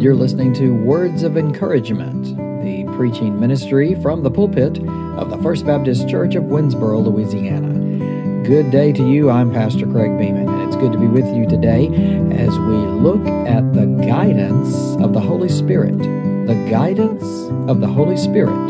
You're 0.00 0.14
listening 0.14 0.54
to 0.54 0.72
Words 0.72 1.24
of 1.24 1.36
Encouragement, 1.36 2.36
the 2.62 2.84
preaching 2.96 3.40
ministry 3.40 3.96
from 3.96 4.22
the 4.22 4.30
pulpit 4.30 4.78
of 4.78 5.28
the 5.28 5.38
First 5.38 5.66
Baptist 5.66 6.08
Church 6.08 6.36
of 6.36 6.44
Winnsboro, 6.44 7.04
Louisiana. 7.04 8.46
Good 8.46 8.70
day 8.70 8.92
to 8.92 9.04
you. 9.04 9.28
I'm 9.28 9.52
Pastor 9.52 9.86
Craig 9.86 10.16
Beeman, 10.16 10.48
and 10.48 10.68
it's 10.68 10.76
good 10.76 10.92
to 10.92 10.98
be 10.98 11.08
with 11.08 11.26
you 11.34 11.48
today 11.48 11.86
as 12.30 12.56
we 12.60 12.76
look 12.76 13.26
at 13.26 13.72
the 13.72 13.86
guidance 14.06 14.72
of 15.02 15.14
the 15.14 15.20
Holy 15.20 15.48
Spirit. 15.48 15.98
The 15.98 16.68
guidance 16.70 17.24
of 17.68 17.80
the 17.80 17.88
Holy 17.88 18.16
Spirit. 18.16 18.68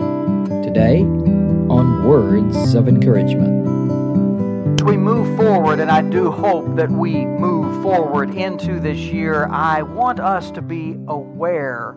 Today 0.64 1.02
on 1.02 2.06
Words 2.06 2.72
of 2.72 2.88
Encouragement 2.88 3.57
we 4.88 4.96
move 4.96 5.36
forward, 5.36 5.80
and 5.80 5.90
I 5.90 6.00
do 6.00 6.30
hope 6.30 6.76
that 6.76 6.90
we 6.90 7.26
move 7.26 7.82
forward 7.82 8.34
into 8.34 8.80
this 8.80 8.96
year, 8.96 9.46
I 9.50 9.82
want 9.82 10.18
us 10.18 10.50
to 10.52 10.62
be 10.62 10.96
aware 11.06 11.94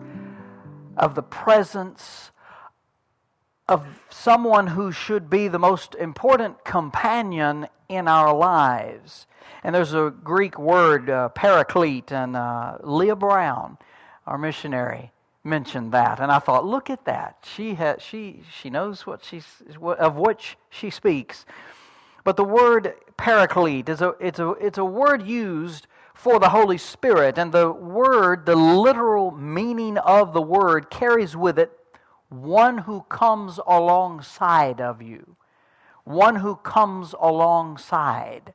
of 0.98 1.14
the 1.14 1.22
presence 1.22 2.32
of 3.66 3.86
someone 4.10 4.66
who 4.66 4.92
should 4.92 5.30
be 5.30 5.48
the 5.48 5.58
most 5.58 5.94
important 5.94 6.66
companion 6.66 7.66
in 7.88 8.08
our 8.08 8.36
lives. 8.36 9.26
And 9.64 9.74
there's 9.74 9.94
a 9.94 10.12
Greek 10.22 10.58
word, 10.58 11.08
uh, 11.08 11.30
paraclete, 11.30 12.12
and 12.12 12.36
uh, 12.36 12.76
Leah 12.82 13.16
Brown, 13.16 13.78
our 14.26 14.36
missionary, 14.36 15.12
mentioned 15.44 15.92
that. 15.92 16.20
And 16.20 16.30
I 16.30 16.40
thought, 16.40 16.66
look 16.66 16.90
at 16.90 17.06
that. 17.06 17.38
She, 17.54 17.72
has, 17.72 18.02
she, 18.02 18.42
she 18.60 18.68
knows 18.68 19.06
what 19.06 19.24
she's, 19.24 19.46
what, 19.78 19.98
of 19.98 20.16
which 20.16 20.58
she 20.68 20.90
speaks. 20.90 21.46
But 22.24 22.36
the 22.36 22.44
word 22.44 22.94
paraclete 23.16 23.88
is 23.88 24.00
a, 24.00 24.14
it's, 24.20 24.38
a, 24.38 24.50
it's 24.52 24.78
a 24.78 24.84
word 24.84 25.26
used 25.26 25.86
for 26.14 26.38
the 26.38 26.50
Holy 26.50 26.78
Spirit. 26.78 27.38
And 27.38 27.52
the 27.52 27.70
word, 27.70 28.46
the 28.46 28.56
literal 28.56 29.30
meaning 29.30 29.98
of 29.98 30.32
the 30.32 30.42
word, 30.42 30.90
carries 30.90 31.36
with 31.36 31.58
it 31.58 31.78
one 32.28 32.78
who 32.78 33.02
comes 33.08 33.60
alongside 33.66 34.80
of 34.80 35.02
you. 35.02 35.36
One 36.04 36.36
who 36.36 36.56
comes 36.56 37.14
alongside. 37.20 38.54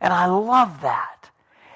And 0.00 0.12
I 0.12 0.26
love 0.26 0.80
that. 0.82 1.30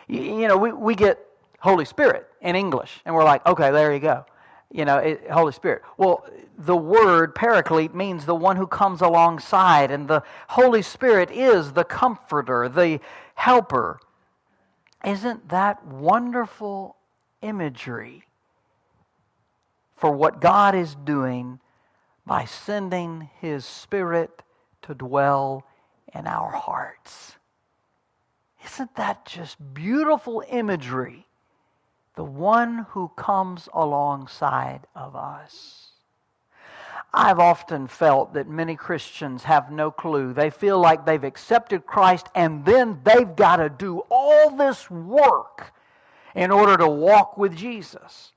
You, 0.06 0.22
you 0.22 0.48
know, 0.48 0.56
we, 0.56 0.72
we 0.72 0.94
get 0.94 1.18
Holy 1.61 1.84
Spirit 1.84 2.28
in 2.40 2.55
English, 2.55 3.00
and 3.05 3.14
we're 3.14 3.24
like, 3.24 3.44
okay, 3.46 3.70
there 3.70 3.92
you 3.92 4.00
go 4.00 4.24
you 4.70 4.84
know, 4.84 4.98
it, 4.98 5.30
Holy 5.30 5.52
Spirit. 5.52 5.83
Well, 5.97 6.27
the 6.58 6.77
word 6.77 7.34
paraclete 7.34 7.94
means 7.94 8.27
the 8.27 8.34
one 8.34 8.56
who 8.56 8.66
comes 8.66 9.00
alongside, 9.00 9.91
and 9.91 10.08
the 10.08 10.22
Holy 10.48 10.83
Spirit 10.83 11.30
is 11.30 11.72
the 11.72 11.84
comforter, 11.84 12.69
the 12.69 13.00
helper. 13.34 14.00
Isn't 15.05 15.48
that 15.48 15.84
wonderful 15.86 16.96
imagery 17.41 18.24
for 19.96 20.11
what 20.11 20.41
God 20.41 20.74
is 20.74 20.94
doing 20.94 21.61
by 22.27 22.44
sending 22.44 23.30
His 23.41 23.64
Spirit 23.64 24.42
to 24.83 24.94
dwell 24.94 25.64
in 26.14 26.27
our 26.27 26.50
hearts? 26.50 27.36
Isn't 28.66 28.94
that 28.96 29.24
just 29.24 29.56
beautiful 29.72 30.42
imagery? 30.50 31.27
The 32.19 32.24
one 32.24 32.84
who 32.91 33.08
comes 33.14 33.69
alongside 33.72 34.80
of 34.97 35.14
us. 35.14 35.92
I've 37.14 37.38
often 37.38 37.86
felt 37.86 38.34
that 38.34 38.48
many 38.48 38.74
Christians 38.74 39.44
have 39.44 39.70
no 39.70 39.92
clue. 39.92 40.33
They 40.33 40.50
feel 40.50 40.80
like 40.80 41.06
they've 41.06 41.22
accepted 41.22 41.86
Christ 41.86 42.27
and 42.34 42.64
then 42.64 42.98
they've 43.05 43.36
got 43.36 43.58
to 43.58 43.69
do 43.69 44.02
all 44.11 44.50
this 44.50 44.91
work 44.91 45.72
in 46.34 46.50
order 46.50 46.77
to 46.77 46.89
walk 46.89 47.39
with 47.39 47.55
Jesus. 47.55 48.33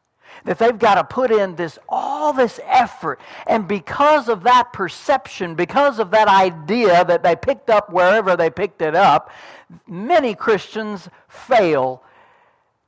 That 0.46 0.60
they've 0.60 0.78
got 0.78 0.96
to 0.96 1.04
put 1.04 1.32
in 1.32 1.56
this 1.56 1.80
all 1.90 2.34
this 2.34 2.60
effort. 2.66 3.20
And 3.48 3.68
because 3.68 4.30
of 4.30 4.44
that 4.44 4.72
perception, 4.74 5.56
because 5.56 5.98
of 5.98 6.12
that 6.12 6.28
idea 6.28 7.04
that 7.04 7.24
they 7.24 7.36
picked 7.36 7.72
up 7.72 7.92
wherever 7.92 8.38
they 8.38 8.52
picked 8.52 8.84
it 8.84 8.94
up, 8.94 9.32
many 9.88 10.36
Christians 10.36 11.10
fail 11.28 12.04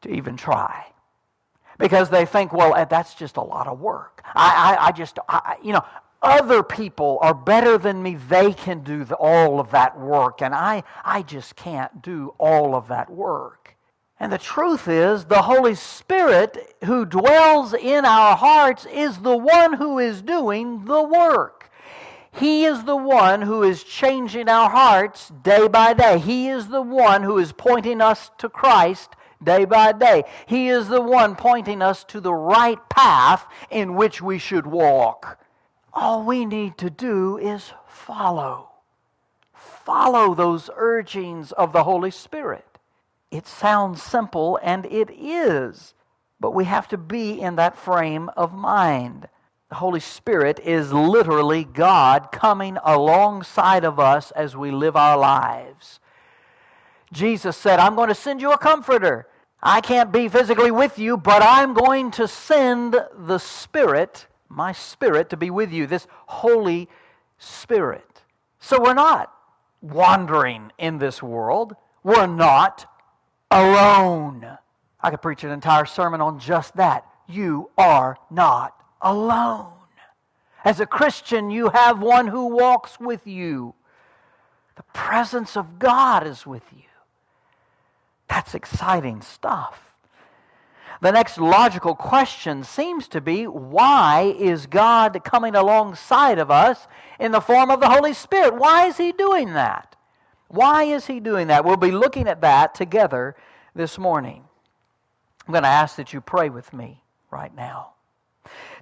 to 0.03 0.09
even 0.09 0.37
try 0.37 0.85
because 1.77 2.09
they 2.09 2.25
think, 2.25 2.53
well, 2.53 2.75
eh, 2.75 2.85
that's 2.85 3.15
just 3.15 3.37
a 3.37 3.41
lot 3.41 3.67
of 3.67 3.79
work. 3.79 4.21
I, 4.35 4.77
I, 4.77 4.87
I 4.87 4.91
just, 4.91 5.19
I, 5.27 5.57
you 5.63 5.73
know, 5.73 5.83
other 6.21 6.63
people 6.63 7.17
are 7.21 7.33
better 7.33 7.77
than 7.77 8.01
me. 8.01 8.15
They 8.15 8.53
can 8.53 8.83
do 8.83 9.03
the, 9.03 9.15
all 9.15 9.59
of 9.59 9.71
that 9.71 9.99
work, 9.99 10.41
and 10.41 10.55
I, 10.55 10.83
I 11.03 11.21
just 11.21 11.55
can't 11.55 12.01
do 12.01 12.33
all 12.37 12.75
of 12.75 12.87
that 12.87 13.09
work. 13.09 13.75
And 14.19 14.31
the 14.31 14.37
truth 14.37 14.87
is, 14.87 15.25
the 15.25 15.41
Holy 15.41 15.75
Spirit 15.75 16.75
who 16.85 17.05
dwells 17.05 17.73
in 17.73 18.05
our 18.05 18.37
hearts 18.37 18.85
is 18.85 19.17
the 19.17 19.35
one 19.35 19.73
who 19.73 19.99
is 19.99 20.21
doing 20.21 20.85
the 20.85 21.03
work. 21.03 21.69
He 22.31 22.63
is 22.63 22.85
the 22.85 22.95
one 22.95 23.41
who 23.41 23.63
is 23.63 23.83
changing 23.83 24.47
our 24.47 24.69
hearts 24.69 25.29
day 25.43 25.67
by 25.67 25.93
day. 25.93 26.19
He 26.19 26.47
is 26.47 26.67
the 26.67 26.81
one 26.81 27.23
who 27.23 27.37
is 27.37 27.51
pointing 27.51 28.01
us 28.01 28.31
to 28.37 28.49
Christ 28.49 29.09
day 29.43 29.65
by 29.65 29.91
day. 29.91 30.23
He 30.45 30.69
is 30.69 30.87
the 30.87 31.01
one 31.01 31.35
pointing 31.35 31.81
us 31.81 32.03
to 32.05 32.19
the 32.19 32.33
right 32.33 32.79
path 32.89 33.45
in 33.69 33.95
which 33.95 34.21
we 34.21 34.37
should 34.37 34.65
walk. 34.65 35.39
All 35.93 36.23
we 36.23 36.45
need 36.45 36.77
to 36.79 36.89
do 36.89 37.37
is 37.37 37.71
follow. 37.87 38.69
Follow 39.53 40.33
those 40.33 40.69
urgings 40.75 41.51
of 41.51 41.73
the 41.73 41.83
Holy 41.83 42.11
Spirit. 42.11 42.65
It 43.31 43.47
sounds 43.47 44.01
simple, 44.01 44.59
and 44.61 44.85
it 44.85 45.09
is, 45.09 45.93
but 46.39 46.51
we 46.51 46.65
have 46.65 46.87
to 46.89 46.97
be 46.97 47.41
in 47.41 47.55
that 47.55 47.77
frame 47.77 48.29
of 48.37 48.53
mind. 48.53 49.27
The 49.69 49.75
Holy 49.75 49.99
Spirit 49.99 50.59
is 50.59 50.93
literally 50.93 51.63
God 51.63 52.31
coming 52.31 52.77
alongside 52.83 53.83
of 53.83 53.99
us 53.99 54.29
as 54.31 54.55
we 54.55 54.69
live 54.69 54.95
our 54.95 55.17
lives. 55.17 55.99
Jesus 57.11 57.57
said, 57.57 57.79
I'm 57.79 57.95
going 57.95 58.09
to 58.09 58.15
send 58.15 58.39
you 58.39 58.51
a 58.51 58.57
comforter. 58.57 59.27
I 59.65 59.79
can't 59.79 60.11
be 60.11 60.27
physically 60.27 60.71
with 60.71 60.99
you, 60.99 61.15
but 61.15 61.41
I'm 61.41 61.73
going 61.73 62.11
to 62.11 62.27
send 62.27 63.01
the 63.17 63.37
Spirit, 63.37 64.27
my 64.49 64.73
Spirit, 64.73 65.29
to 65.29 65.37
be 65.37 65.49
with 65.49 65.71
you, 65.71 65.87
this 65.87 66.05
Holy 66.25 66.89
Spirit. 67.37 68.21
So 68.59 68.81
we're 68.81 68.93
not 68.93 69.33
wandering 69.81 70.73
in 70.77 70.97
this 70.97 71.23
world. 71.23 71.77
We're 72.03 72.27
not 72.27 72.85
alone. 73.49 74.57
I 74.99 75.09
could 75.09 75.21
preach 75.21 75.45
an 75.45 75.51
entire 75.51 75.85
sermon 75.85 76.19
on 76.19 76.39
just 76.39 76.75
that. 76.75 77.05
You 77.29 77.69
are 77.77 78.17
not 78.29 78.75
alone. 79.01 79.71
As 80.65 80.81
a 80.81 80.85
Christian, 80.85 81.49
you 81.49 81.69
have 81.69 82.01
one 82.01 82.27
who 82.27 82.47
walks 82.47 82.99
with 82.99 83.25
you. 83.25 83.75
The 84.75 84.83
presence 84.93 85.55
of 85.55 85.79
God 85.79 86.27
is 86.27 86.45
with 86.45 86.63
you. 86.75 86.83
That's 88.33 88.55
exciting 88.55 89.21
stuff. 89.21 89.93
The 91.03 91.11
next 91.11 91.37
logical 91.37 91.93
question 91.93 92.63
seems 92.63 93.07
to 93.09 93.21
be 93.21 93.45
why 93.45 94.33
is 94.39 94.65
God 94.65 95.23
coming 95.23 95.53
alongside 95.53 96.39
of 96.39 96.49
us 96.49 96.87
in 97.19 97.31
the 97.31 97.39
form 97.39 97.69
of 97.69 97.79
the 97.79 97.89
Holy 97.89 98.15
Spirit? 98.15 98.55
Why 98.55 98.87
is 98.87 98.97
He 98.97 99.11
doing 99.11 99.53
that? 99.53 99.95
Why 100.47 100.85
is 100.85 101.05
He 101.05 101.19
doing 101.19 101.45
that? 101.49 101.63
We'll 101.63 101.77
be 101.77 101.91
looking 101.91 102.27
at 102.27 102.41
that 102.41 102.73
together 102.73 103.35
this 103.75 103.99
morning. 103.99 104.43
I'm 105.47 105.51
going 105.51 105.61
to 105.61 105.69
ask 105.69 105.97
that 105.97 106.11
you 106.11 106.19
pray 106.19 106.49
with 106.49 106.73
me 106.73 107.03
right 107.29 107.55
now. 107.55 107.91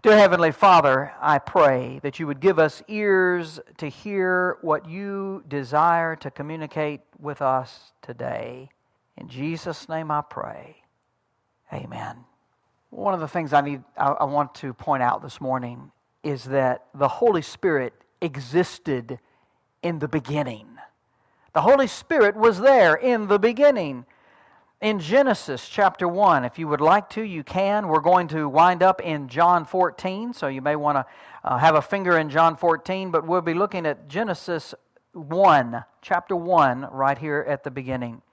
Dear 0.01 0.17
Heavenly 0.17 0.53
Father, 0.53 1.11
I 1.19 1.39
pray 1.39 1.99
that 2.03 2.19
you 2.19 2.27
would 2.27 2.39
give 2.39 2.57
us 2.57 2.81
ears 2.87 3.59
to 3.79 3.89
hear 3.89 4.59
what 4.61 4.87
you 4.87 5.43
desire 5.49 6.15
to 6.15 6.31
communicate 6.31 7.01
with 7.19 7.41
us 7.41 7.91
today. 8.01 8.69
In 9.21 9.27
Jesus' 9.27 9.87
name 9.87 10.09
I 10.09 10.21
pray. 10.21 10.77
Amen. 11.71 12.25
One 12.89 13.13
of 13.13 13.19
the 13.19 13.27
things 13.27 13.53
I 13.53 13.61
need 13.61 13.83
I, 13.95 14.07
I 14.07 14.23
want 14.23 14.55
to 14.55 14.73
point 14.73 15.03
out 15.03 15.21
this 15.21 15.39
morning 15.39 15.91
is 16.23 16.45
that 16.45 16.87
the 16.95 17.07
Holy 17.07 17.43
Spirit 17.43 17.93
existed 18.19 19.19
in 19.83 19.99
the 19.99 20.07
beginning. 20.07 20.67
The 21.53 21.61
Holy 21.61 21.85
Spirit 21.85 22.35
was 22.35 22.59
there 22.59 22.95
in 22.95 23.27
the 23.27 23.37
beginning. 23.37 24.07
In 24.81 24.97
Genesis 24.97 25.69
chapter 25.69 26.07
1, 26.07 26.43
if 26.43 26.57
you 26.57 26.67
would 26.67 26.81
like 26.81 27.07
to, 27.11 27.21
you 27.21 27.43
can. 27.43 27.89
We're 27.89 27.99
going 27.99 28.27
to 28.29 28.49
wind 28.49 28.81
up 28.81 29.01
in 29.01 29.27
John 29.27 29.65
14, 29.65 30.33
so 30.33 30.47
you 30.47 30.63
may 30.63 30.75
want 30.75 30.95
to 30.95 31.05
uh, 31.43 31.59
have 31.59 31.75
a 31.75 31.81
finger 31.83 32.17
in 32.17 32.31
John 32.31 32.55
14, 32.55 33.11
but 33.11 33.27
we'll 33.27 33.41
be 33.41 33.53
looking 33.53 33.85
at 33.85 34.07
Genesis 34.07 34.73
1, 35.13 35.85
chapter 36.01 36.35
1, 36.35 36.87
right 36.91 37.19
here 37.19 37.45
at 37.47 37.63
the 37.63 37.69
beginning. 37.69 38.23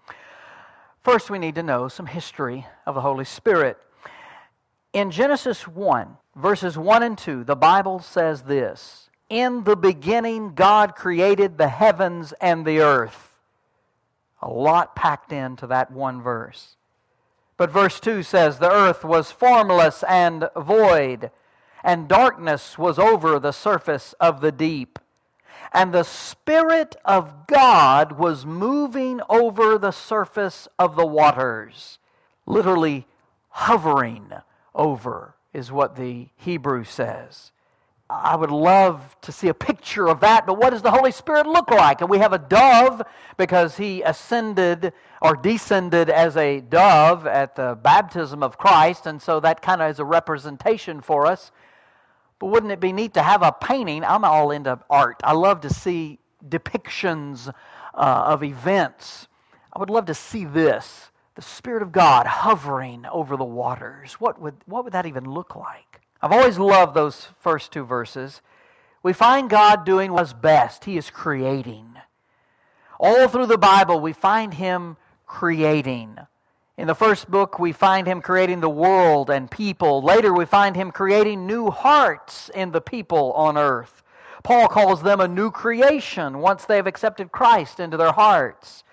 First, 1.08 1.30
we 1.30 1.38
need 1.38 1.54
to 1.54 1.62
know 1.62 1.88
some 1.88 2.04
history 2.04 2.66
of 2.84 2.94
the 2.94 3.00
Holy 3.00 3.24
Spirit. 3.24 3.78
In 4.92 5.10
Genesis 5.10 5.66
1, 5.66 6.18
verses 6.36 6.76
1 6.76 7.02
and 7.02 7.16
2, 7.16 7.44
the 7.44 7.56
Bible 7.56 8.00
says 8.00 8.42
this 8.42 9.08
In 9.30 9.64
the 9.64 9.74
beginning, 9.74 10.52
God 10.52 10.94
created 10.94 11.56
the 11.56 11.68
heavens 11.68 12.34
and 12.42 12.66
the 12.66 12.80
earth. 12.80 13.32
A 14.42 14.50
lot 14.50 14.94
packed 14.94 15.32
into 15.32 15.66
that 15.68 15.90
one 15.90 16.20
verse. 16.20 16.76
But 17.56 17.70
verse 17.70 17.98
2 18.00 18.22
says, 18.22 18.58
The 18.58 18.70
earth 18.70 19.02
was 19.02 19.32
formless 19.32 20.02
and 20.02 20.50
void, 20.54 21.30
and 21.82 22.06
darkness 22.06 22.76
was 22.76 22.98
over 22.98 23.38
the 23.38 23.52
surface 23.52 24.14
of 24.20 24.42
the 24.42 24.52
deep. 24.52 24.98
And 25.72 25.92
the 25.92 26.02
Spirit 26.02 26.96
of 27.04 27.46
God 27.46 28.12
was 28.12 28.46
moving 28.46 29.20
over 29.28 29.78
the 29.78 29.90
surface 29.90 30.66
of 30.78 30.96
the 30.96 31.06
waters, 31.06 31.98
literally 32.46 33.06
hovering 33.50 34.32
over, 34.74 35.34
is 35.52 35.70
what 35.70 35.96
the 35.96 36.28
Hebrew 36.36 36.84
says. 36.84 37.52
I 38.10 38.36
would 38.36 38.50
love 38.50 39.16
to 39.22 39.32
see 39.32 39.48
a 39.48 39.54
picture 39.54 40.08
of 40.08 40.20
that, 40.20 40.46
but 40.46 40.56
what 40.56 40.70
does 40.70 40.80
the 40.80 40.90
Holy 40.90 41.12
Spirit 41.12 41.46
look 41.46 41.70
like? 41.70 42.00
And 42.00 42.08
we 42.08 42.18
have 42.18 42.32
a 42.32 42.38
dove 42.38 43.02
because 43.36 43.76
he 43.76 44.00
ascended 44.00 44.94
or 45.20 45.36
descended 45.36 46.08
as 46.08 46.34
a 46.36 46.60
dove 46.60 47.26
at 47.26 47.54
the 47.54 47.78
baptism 47.82 48.42
of 48.42 48.56
Christ, 48.56 49.04
and 49.06 49.20
so 49.20 49.40
that 49.40 49.60
kind 49.60 49.82
of 49.82 49.90
is 49.90 49.98
a 49.98 50.06
representation 50.06 51.02
for 51.02 51.26
us. 51.26 51.50
But 52.38 52.46
wouldn't 52.46 52.72
it 52.72 52.80
be 52.80 52.92
neat 52.92 53.14
to 53.14 53.22
have 53.22 53.42
a 53.42 53.52
painting? 53.52 54.04
I'm 54.04 54.24
all 54.24 54.50
into 54.50 54.78
art. 54.88 55.20
I 55.24 55.32
love 55.32 55.60
to 55.62 55.70
see 55.70 56.18
depictions 56.46 57.52
uh, 57.94 58.22
of 58.26 58.44
events. 58.44 59.26
I 59.72 59.80
would 59.80 59.90
love 59.90 60.06
to 60.06 60.14
see 60.14 60.44
this 60.44 61.10
the 61.34 61.42
Spirit 61.42 61.84
of 61.84 61.92
God 61.92 62.26
hovering 62.26 63.06
over 63.06 63.36
the 63.36 63.44
waters. 63.44 64.14
What 64.14 64.40
would, 64.40 64.56
what 64.66 64.82
would 64.82 64.92
that 64.92 65.06
even 65.06 65.24
look 65.24 65.54
like? 65.54 66.00
I've 66.20 66.32
always 66.32 66.58
loved 66.58 66.94
those 66.94 67.28
first 67.38 67.70
two 67.70 67.84
verses. 67.84 68.42
We 69.04 69.12
find 69.12 69.48
God 69.48 69.84
doing 69.84 70.12
what's 70.12 70.32
best, 70.32 70.84
He 70.84 70.96
is 70.96 71.10
creating. 71.10 71.94
All 72.98 73.28
through 73.28 73.46
the 73.46 73.56
Bible, 73.56 74.00
we 74.00 74.12
find 74.12 74.54
Him 74.54 74.96
creating. 75.26 76.18
In 76.78 76.86
the 76.86 76.94
first 76.94 77.28
book, 77.28 77.58
we 77.58 77.72
find 77.72 78.06
Him 78.06 78.22
creating 78.22 78.60
the 78.60 78.70
world 78.70 79.30
and 79.30 79.50
people. 79.50 80.00
Later, 80.00 80.32
we 80.32 80.44
find 80.44 80.76
Him 80.76 80.92
creating 80.92 81.44
new 81.44 81.72
hearts 81.72 82.52
in 82.54 82.70
the 82.70 82.80
people 82.80 83.32
on 83.32 83.58
earth. 83.58 84.04
Paul 84.44 84.68
calls 84.68 85.02
them 85.02 85.20
a 85.20 85.26
new 85.26 85.50
creation 85.50 86.38
once 86.38 86.64
they 86.64 86.76
have 86.76 86.86
accepted 86.86 87.32
Christ 87.32 87.80
into 87.80 87.96
their 87.96 88.12
hearts. 88.12 88.84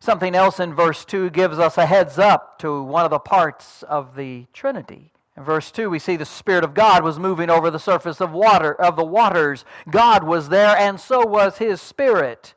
Something 0.00 0.34
else 0.34 0.58
in 0.58 0.74
verse 0.74 1.04
2 1.04 1.30
gives 1.30 1.60
us 1.60 1.78
a 1.78 1.86
heads 1.86 2.18
up 2.18 2.58
to 2.58 2.82
one 2.82 3.04
of 3.04 3.12
the 3.12 3.20
parts 3.20 3.84
of 3.84 4.16
the 4.16 4.46
Trinity. 4.52 5.12
In 5.36 5.44
verse 5.44 5.70
2, 5.70 5.88
we 5.88 6.00
see 6.00 6.16
the 6.16 6.24
Spirit 6.24 6.64
of 6.64 6.74
God 6.74 7.04
was 7.04 7.20
moving 7.20 7.50
over 7.50 7.70
the 7.70 7.78
surface 7.78 8.20
of 8.20 8.32
water 8.32 8.74
of 8.74 8.96
the 8.96 9.04
waters. 9.04 9.64
God 9.88 10.24
was 10.24 10.48
there, 10.48 10.76
and 10.76 10.98
so 10.98 11.24
was 11.24 11.58
his 11.58 11.80
Spirit. 11.80 12.54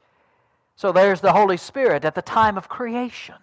So 0.76 0.92
there's 0.92 1.22
the 1.22 1.34
Holy 1.34 1.58
Spirit 1.58 2.04
at 2.04 2.16
the 2.16 2.24
time 2.24 2.58
of 2.58 2.68
creation. 2.68 3.36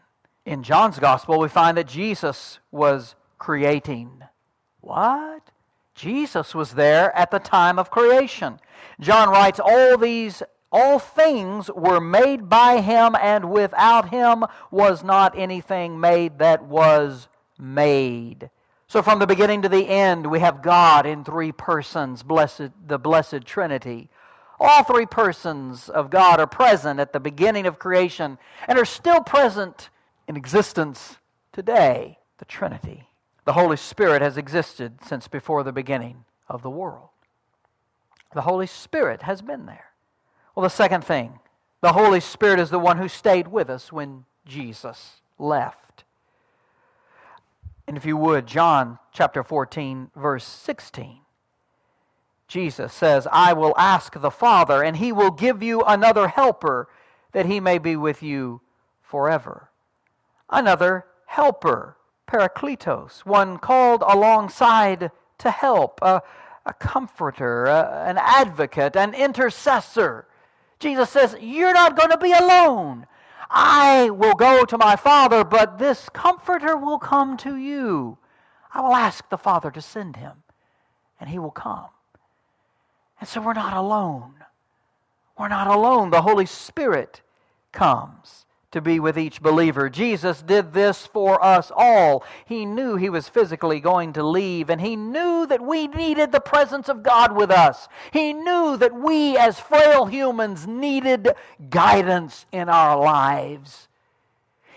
In 0.44 0.62
John's 0.62 0.98
Gospel, 0.98 1.38
we 1.38 1.48
find 1.48 1.76
that 1.76 1.86
Jesus 1.86 2.58
was 2.70 3.14
creating. 3.38 4.22
What? 4.80 5.42
Jesus 5.94 6.54
was 6.54 6.72
there 6.72 7.16
at 7.16 7.30
the 7.30 7.38
time 7.38 7.78
of 7.78 7.90
creation. 7.90 8.58
John 8.98 9.28
writes, 9.28 9.60
All 9.62 9.96
these 9.96 10.42
all 10.72 10.98
things 10.98 11.70
were 11.70 12.00
made 12.00 12.48
by 12.48 12.80
him, 12.80 13.14
and 13.20 13.50
without 13.50 14.08
him 14.08 14.44
was 14.70 15.04
not 15.04 15.38
anything 15.38 16.00
made 16.00 16.38
that 16.38 16.64
was 16.64 17.28
made. 17.58 18.48
So 18.88 19.02
from 19.02 19.18
the 19.18 19.26
beginning 19.26 19.62
to 19.62 19.68
the 19.68 19.86
end, 19.86 20.26
we 20.26 20.40
have 20.40 20.62
God 20.62 21.04
in 21.04 21.24
three 21.24 21.52
persons, 21.52 22.22
blessed, 22.22 22.70
the 22.86 22.98
blessed 22.98 23.44
Trinity. 23.44 24.08
All 24.58 24.82
three 24.82 25.06
persons 25.06 25.90
of 25.90 26.08
God 26.08 26.40
are 26.40 26.46
present 26.46 27.00
at 27.00 27.12
the 27.12 27.20
beginning 27.20 27.66
of 27.66 27.78
creation 27.78 28.38
and 28.66 28.78
are 28.78 28.84
still 28.86 29.20
present 29.20 29.90
in 30.28 30.36
existence 30.36 31.16
today, 31.52 32.18
the 32.38 32.44
Trinity. 32.44 33.08
The 33.44 33.52
Holy 33.54 33.76
Spirit 33.76 34.22
has 34.22 34.36
existed 34.36 34.98
since 35.04 35.28
before 35.28 35.62
the 35.62 35.72
beginning 35.72 36.24
of 36.48 36.62
the 36.62 36.70
world. 36.70 37.08
The 38.34 38.42
Holy 38.42 38.66
Spirit 38.66 39.22
has 39.22 39.42
been 39.42 39.66
there. 39.66 39.86
Well, 40.54 40.64
the 40.64 40.70
second 40.70 41.04
thing, 41.04 41.38
the 41.80 41.92
Holy 41.92 42.20
Spirit 42.20 42.60
is 42.60 42.70
the 42.70 42.78
one 42.78 42.98
who 42.98 43.08
stayed 43.08 43.48
with 43.48 43.68
us 43.68 43.92
when 43.92 44.24
Jesus 44.46 45.20
left. 45.38 46.04
And 47.86 47.96
if 47.96 48.06
you 48.06 48.16
would, 48.16 48.46
John 48.46 48.98
chapter 49.12 49.42
14, 49.42 50.10
verse 50.14 50.44
16. 50.44 51.18
Jesus 52.46 52.92
says, 52.92 53.26
I 53.32 53.54
will 53.54 53.74
ask 53.76 54.18
the 54.20 54.30
Father, 54.30 54.82
and 54.82 54.96
he 54.96 55.10
will 55.10 55.30
give 55.30 55.62
you 55.62 55.82
another 55.82 56.28
helper, 56.28 56.88
that 57.32 57.46
he 57.46 57.60
may 57.60 57.78
be 57.78 57.96
with 57.96 58.22
you 58.22 58.60
forever. 59.00 59.70
Another 60.52 61.06
helper, 61.24 61.96
Parakletos, 62.28 63.20
one 63.20 63.56
called 63.56 64.04
alongside 64.06 65.10
to 65.38 65.50
help, 65.50 65.98
a, 66.02 66.22
a 66.66 66.74
comforter, 66.74 67.64
a, 67.64 68.04
an 68.06 68.18
advocate, 68.18 68.94
an 68.94 69.14
intercessor. 69.14 70.26
Jesus 70.78 71.08
says, 71.08 71.34
You're 71.40 71.72
not 71.72 71.96
going 71.96 72.10
to 72.10 72.18
be 72.18 72.32
alone. 72.32 73.06
I 73.48 74.10
will 74.10 74.34
go 74.34 74.66
to 74.66 74.76
my 74.76 74.94
Father, 74.94 75.42
but 75.42 75.78
this 75.78 76.10
Comforter 76.10 76.76
will 76.76 76.98
come 76.98 77.38
to 77.38 77.56
you. 77.56 78.18
I 78.74 78.82
will 78.82 78.94
ask 78.94 79.28
the 79.30 79.38
Father 79.38 79.70
to 79.70 79.80
send 79.80 80.16
him, 80.16 80.42
and 81.18 81.30
he 81.30 81.38
will 81.38 81.50
come. 81.50 81.88
And 83.20 83.28
so 83.28 83.40
we're 83.40 83.52
not 83.54 83.74
alone. 83.74 84.34
We're 85.38 85.48
not 85.48 85.66
alone. 85.66 86.10
The 86.10 86.22
Holy 86.22 86.46
Spirit 86.46 87.22
comes 87.72 88.44
to 88.72 88.80
be 88.80 88.98
with 88.98 89.18
each 89.18 89.40
believer. 89.40 89.88
Jesus 89.88 90.42
did 90.42 90.72
this 90.72 91.06
for 91.06 91.42
us 91.44 91.70
all. 91.74 92.24
He 92.44 92.66
knew 92.66 92.96
he 92.96 93.10
was 93.10 93.28
physically 93.28 93.80
going 93.80 94.14
to 94.14 94.22
leave, 94.22 94.70
and 94.70 94.80
he 94.80 94.96
knew 94.96 95.46
that 95.46 95.60
we 95.60 95.86
needed 95.86 96.32
the 96.32 96.40
presence 96.40 96.88
of 96.88 97.02
God 97.02 97.36
with 97.36 97.50
us. 97.50 97.88
He 98.12 98.32
knew 98.32 98.76
that 98.78 98.94
we, 98.94 99.36
as 99.36 99.60
frail 99.60 100.06
humans, 100.06 100.66
needed 100.66 101.34
guidance 101.70 102.46
in 102.50 102.68
our 102.68 102.98
lives. 102.98 103.88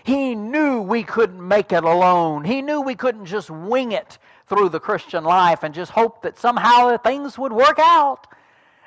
He 0.04 0.36
knew 0.36 0.82
we 0.82 1.02
couldn't 1.02 1.46
make 1.46 1.72
it 1.72 1.82
alone. 1.82 2.44
He 2.44 2.62
knew 2.62 2.80
we 2.80 2.94
couldn't 2.94 3.26
just 3.26 3.50
wing 3.50 3.90
it 3.92 4.18
through 4.46 4.68
the 4.68 4.78
Christian 4.78 5.24
life 5.24 5.64
and 5.64 5.74
just 5.74 5.90
hope 5.90 6.22
that 6.22 6.38
somehow 6.38 6.96
things 6.98 7.36
would 7.36 7.52
work 7.52 7.78
out 7.80 8.28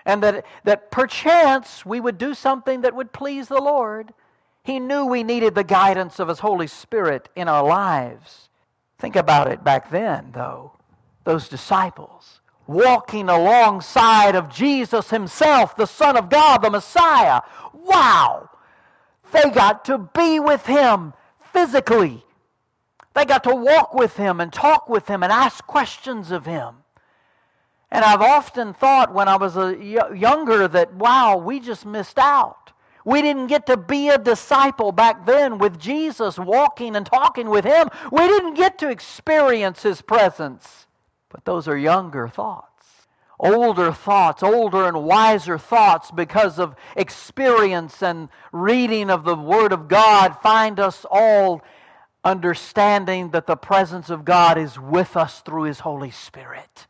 and 0.05 0.23
that, 0.23 0.45
that 0.63 0.91
perchance 0.91 1.85
we 1.85 1.99
would 1.99 2.17
do 2.17 2.33
something 2.33 2.81
that 2.81 2.95
would 2.95 3.11
please 3.11 3.49
the 3.49 3.61
Lord. 3.61 4.13
He 4.63 4.79
knew 4.79 5.05
we 5.05 5.23
needed 5.23 5.55
the 5.55 5.63
guidance 5.63 6.19
of 6.19 6.27
His 6.27 6.39
Holy 6.39 6.67
Spirit 6.67 7.29
in 7.35 7.47
our 7.47 7.65
lives. 7.65 8.49
Think 8.97 9.15
about 9.15 9.51
it 9.51 9.63
back 9.63 9.89
then, 9.89 10.31
though. 10.33 10.73
Those 11.23 11.47
disciples 11.47 12.41
walking 12.69 13.29
alongside 13.29 14.35
of 14.35 14.47
Jesus 14.47 15.09
Himself, 15.09 15.75
the 15.75 15.87
Son 15.87 16.15
of 16.15 16.29
God, 16.29 16.59
the 16.59 16.69
Messiah. 16.69 17.41
Wow! 17.73 18.49
They 19.31 19.49
got 19.49 19.85
to 19.85 19.97
be 19.97 20.39
with 20.39 20.67
Him 20.67 21.13
physically. 21.51 22.23
They 23.15 23.25
got 23.25 23.43
to 23.45 23.55
walk 23.55 23.95
with 23.95 24.15
Him 24.17 24.39
and 24.39 24.53
talk 24.53 24.87
with 24.87 25.07
Him 25.07 25.23
and 25.23 25.31
ask 25.31 25.65
questions 25.65 26.29
of 26.29 26.45
Him. 26.45 26.75
And 27.89 28.05
I've 28.05 28.21
often 28.21 28.75
thought 28.75 29.15
when 29.15 29.27
I 29.27 29.37
was 29.37 29.57
a 29.57 29.75
younger 30.15 30.67
that, 30.67 30.93
wow, 30.93 31.37
we 31.37 31.59
just 31.59 31.87
missed 31.87 32.19
out. 32.19 32.58
We 33.09 33.23
didn't 33.23 33.47
get 33.47 33.65
to 33.65 33.75
be 33.75 34.09
a 34.09 34.19
disciple 34.19 34.91
back 34.91 35.25
then 35.25 35.57
with 35.57 35.79
Jesus, 35.79 36.37
walking 36.37 36.95
and 36.95 37.03
talking 37.03 37.49
with 37.49 37.65
Him. 37.65 37.89
We 38.11 38.27
didn't 38.27 38.53
get 38.53 38.77
to 38.79 38.89
experience 38.89 39.81
His 39.81 39.99
presence. 39.99 40.85
But 41.29 41.43
those 41.43 41.67
are 41.67 41.75
younger 41.75 42.27
thoughts. 42.27 42.67
Older 43.39 43.91
thoughts, 43.91 44.43
older 44.43 44.87
and 44.87 45.05
wiser 45.05 45.57
thoughts 45.57 46.11
because 46.11 46.59
of 46.59 46.75
experience 46.95 48.03
and 48.03 48.29
reading 48.51 49.09
of 49.09 49.23
the 49.23 49.35
Word 49.35 49.73
of 49.73 49.87
God 49.87 50.37
find 50.43 50.79
us 50.79 51.03
all 51.09 51.63
understanding 52.23 53.31
that 53.31 53.47
the 53.47 53.57
presence 53.57 54.11
of 54.11 54.23
God 54.23 54.59
is 54.59 54.77
with 54.77 55.17
us 55.17 55.41
through 55.41 55.63
His 55.63 55.79
Holy 55.79 56.11
Spirit. 56.11 56.85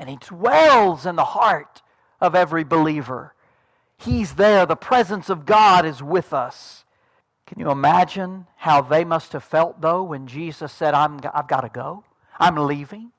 And 0.00 0.08
He 0.08 0.16
dwells 0.16 1.06
in 1.06 1.14
the 1.14 1.22
heart 1.22 1.80
of 2.20 2.34
every 2.34 2.64
believer. 2.64 3.34
He's 4.04 4.34
there. 4.34 4.66
The 4.66 4.76
presence 4.76 5.28
of 5.28 5.46
God 5.46 5.86
is 5.86 6.02
with 6.02 6.32
us. 6.32 6.84
Can 7.46 7.60
you 7.60 7.70
imagine 7.70 8.46
how 8.56 8.80
they 8.80 9.04
must 9.04 9.32
have 9.32 9.44
felt, 9.44 9.80
though, 9.80 10.02
when 10.02 10.26
Jesus 10.26 10.72
said, 10.72 10.94
I'm, 10.94 11.20
I've 11.34 11.48
got 11.48 11.60
to 11.60 11.68
go? 11.68 12.04
I'm 12.38 12.56
leaving. 12.56 13.12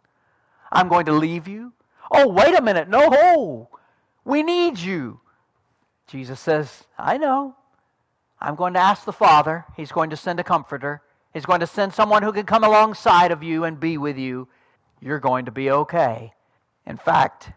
I'm 0.72 0.90
going 0.90 1.06
to 1.06 1.14
leave 1.14 1.48
you. 1.48 1.74
Oh, 2.12 2.28
wait 2.28 2.58
a 2.58 2.62
minute. 2.62 2.90
No, 2.90 3.70
we 4.26 4.44
need 4.44 4.80
you. 4.80 5.20
Jesus 6.08 6.40
says, 6.40 6.84
I 6.98 7.18
know. 7.18 7.56
I'm 8.42 8.56
going 8.56 8.74
to 8.74 8.80
ask 8.80 9.06
the 9.06 9.14
Father. 9.14 9.66
He's 9.78 9.92
going 9.92 10.10
to 10.10 10.18
send 10.18 10.40
a 10.40 10.44
comforter. 10.44 11.02
He's 11.34 11.46
going 11.46 11.62
to 11.62 11.68
send 11.68 11.94
someone 11.94 12.24
who 12.24 12.34
can 12.34 12.46
come 12.46 12.64
alongside 12.64 13.32
of 13.32 13.42
you 13.42 13.64
and 13.64 13.80
be 13.80 13.98
with 13.98 14.18
you. 14.18 14.48
You're 15.00 15.20
going 15.20 15.46
to 15.46 15.52
be 15.52 15.72
okay. 15.72 16.34
In 16.86 16.98
fact, 16.98 17.52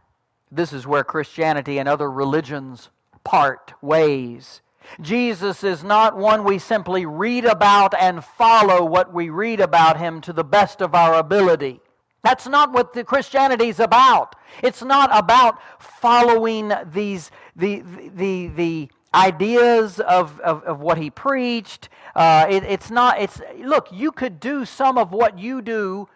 this 0.50 0.72
is 0.72 0.86
where 0.86 1.04
Christianity 1.04 1.78
and 1.78 1.88
other 1.88 2.10
religions 2.10 2.90
part 3.26 3.74
ways. 3.82 4.62
Jesus 5.00 5.64
is 5.64 5.82
not 5.82 6.16
one 6.16 6.44
we 6.44 6.58
simply 6.58 7.04
read 7.06 7.44
about 7.44 7.92
and 7.98 8.24
follow 8.24 8.84
what 8.84 9.12
we 9.12 9.30
read 9.30 9.58
about 9.58 9.98
him 9.98 10.20
to 10.20 10.32
the 10.32 10.44
best 10.44 10.80
of 10.80 10.94
our 10.94 11.14
ability. 11.14 11.80
That's 12.22 12.46
not 12.46 12.72
what 12.72 12.92
the 12.92 13.02
Christianity 13.02 13.68
is 13.68 13.80
about. 13.80 14.36
It's 14.62 14.82
not 14.82 15.10
about 15.12 15.60
following 15.80 16.72
these 16.92 17.30
the 17.56 17.82
the 18.14 18.48
the 18.48 18.90
ideas 19.14 19.98
of, 20.00 20.38
of, 20.40 20.62
of 20.64 20.80
what 20.80 20.98
he 20.98 21.10
preached. 21.10 21.88
Uh, 22.14 22.46
it, 22.48 22.64
it's 22.64 22.90
not. 22.90 23.20
It's 23.20 23.40
look. 23.58 23.88
You 23.92 24.12
could 24.12 24.40
do 24.40 24.64
some 24.64 24.98
of 24.98 25.12
what 25.12 25.38
you 25.38 25.62
do 25.62 26.08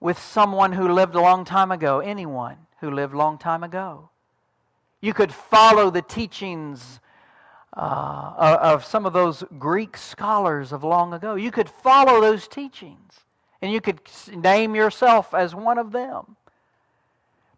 with 0.00 0.18
someone 0.18 0.72
who 0.72 0.88
lived 0.88 1.14
a 1.14 1.20
long 1.20 1.44
time 1.44 1.70
ago. 1.70 2.00
Anyone 2.00 2.56
who 2.80 2.90
lived 2.90 3.14
a 3.14 3.18
long 3.18 3.38
time 3.38 3.62
ago. 3.62 4.10
You 5.02 5.12
could 5.12 5.34
follow 5.34 5.90
the 5.90 6.00
teachings 6.00 7.00
uh, 7.76 8.58
of 8.62 8.84
some 8.84 9.04
of 9.04 9.12
those 9.12 9.42
Greek 9.58 9.96
scholars 9.96 10.72
of 10.72 10.84
long 10.84 11.12
ago. 11.12 11.34
You 11.34 11.50
could 11.50 11.68
follow 11.68 12.20
those 12.20 12.46
teachings, 12.46 13.20
and 13.60 13.72
you 13.72 13.80
could 13.80 14.00
name 14.34 14.74
yourself 14.74 15.34
as 15.34 15.54
one 15.54 15.76
of 15.76 15.90
them. 15.90 16.36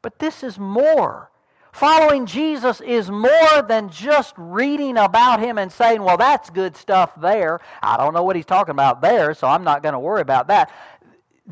But 0.00 0.18
this 0.18 0.42
is 0.42 0.58
more. 0.58 1.30
Following 1.72 2.24
Jesus 2.24 2.80
is 2.80 3.10
more 3.10 3.62
than 3.66 3.90
just 3.90 4.32
reading 4.38 4.96
about 4.96 5.40
him 5.40 5.58
and 5.58 5.70
saying, 5.70 6.02
well, 6.02 6.16
that's 6.16 6.48
good 6.48 6.76
stuff 6.76 7.20
there. 7.20 7.60
I 7.82 7.96
don't 7.96 8.14
know 8.14 8.22
what 8.22 8.36
he's 8.36 8.46
talking 8.46 8.70
about 8.70 9.02
there, 9.02 9.34
so 9.34 9.48
I'm 9.48 9.64
not 9.64 9.82
going 9.82 9.94
to 9.94 9.98
worry 9.98 10.20
about 10.22 10.46
that. 10.48 10.72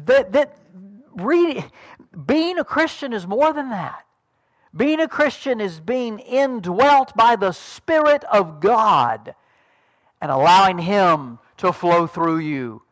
That, 0.07 0.33
that 0.33 0.57
reading, 1.17 1.65
being 2.25 2.59
a 2.59 2.65
Christian 2.65 3.13
is 3.13 3.27
more 3.27 3.53
than 3.53 3.71
that. 3.71 4.07
Being 4.75 5.01
a 5.01 5.09
Christian 5.09 5.61
is 5.61 5.81
being 5.81 6.19
indwelt 6.19 7.15
by 7.15 7.37
the 7.37 7.53
Spirit 7.53 8.25
of 8.25 8.61
God 8.61 9.35
and 10.21 10.31
allowing 10.31 10.79
Him 10.79 11.39
to 11.59 11.73
flow 11.73 12.07
through 12.07 12.39
you, 12.39 12.83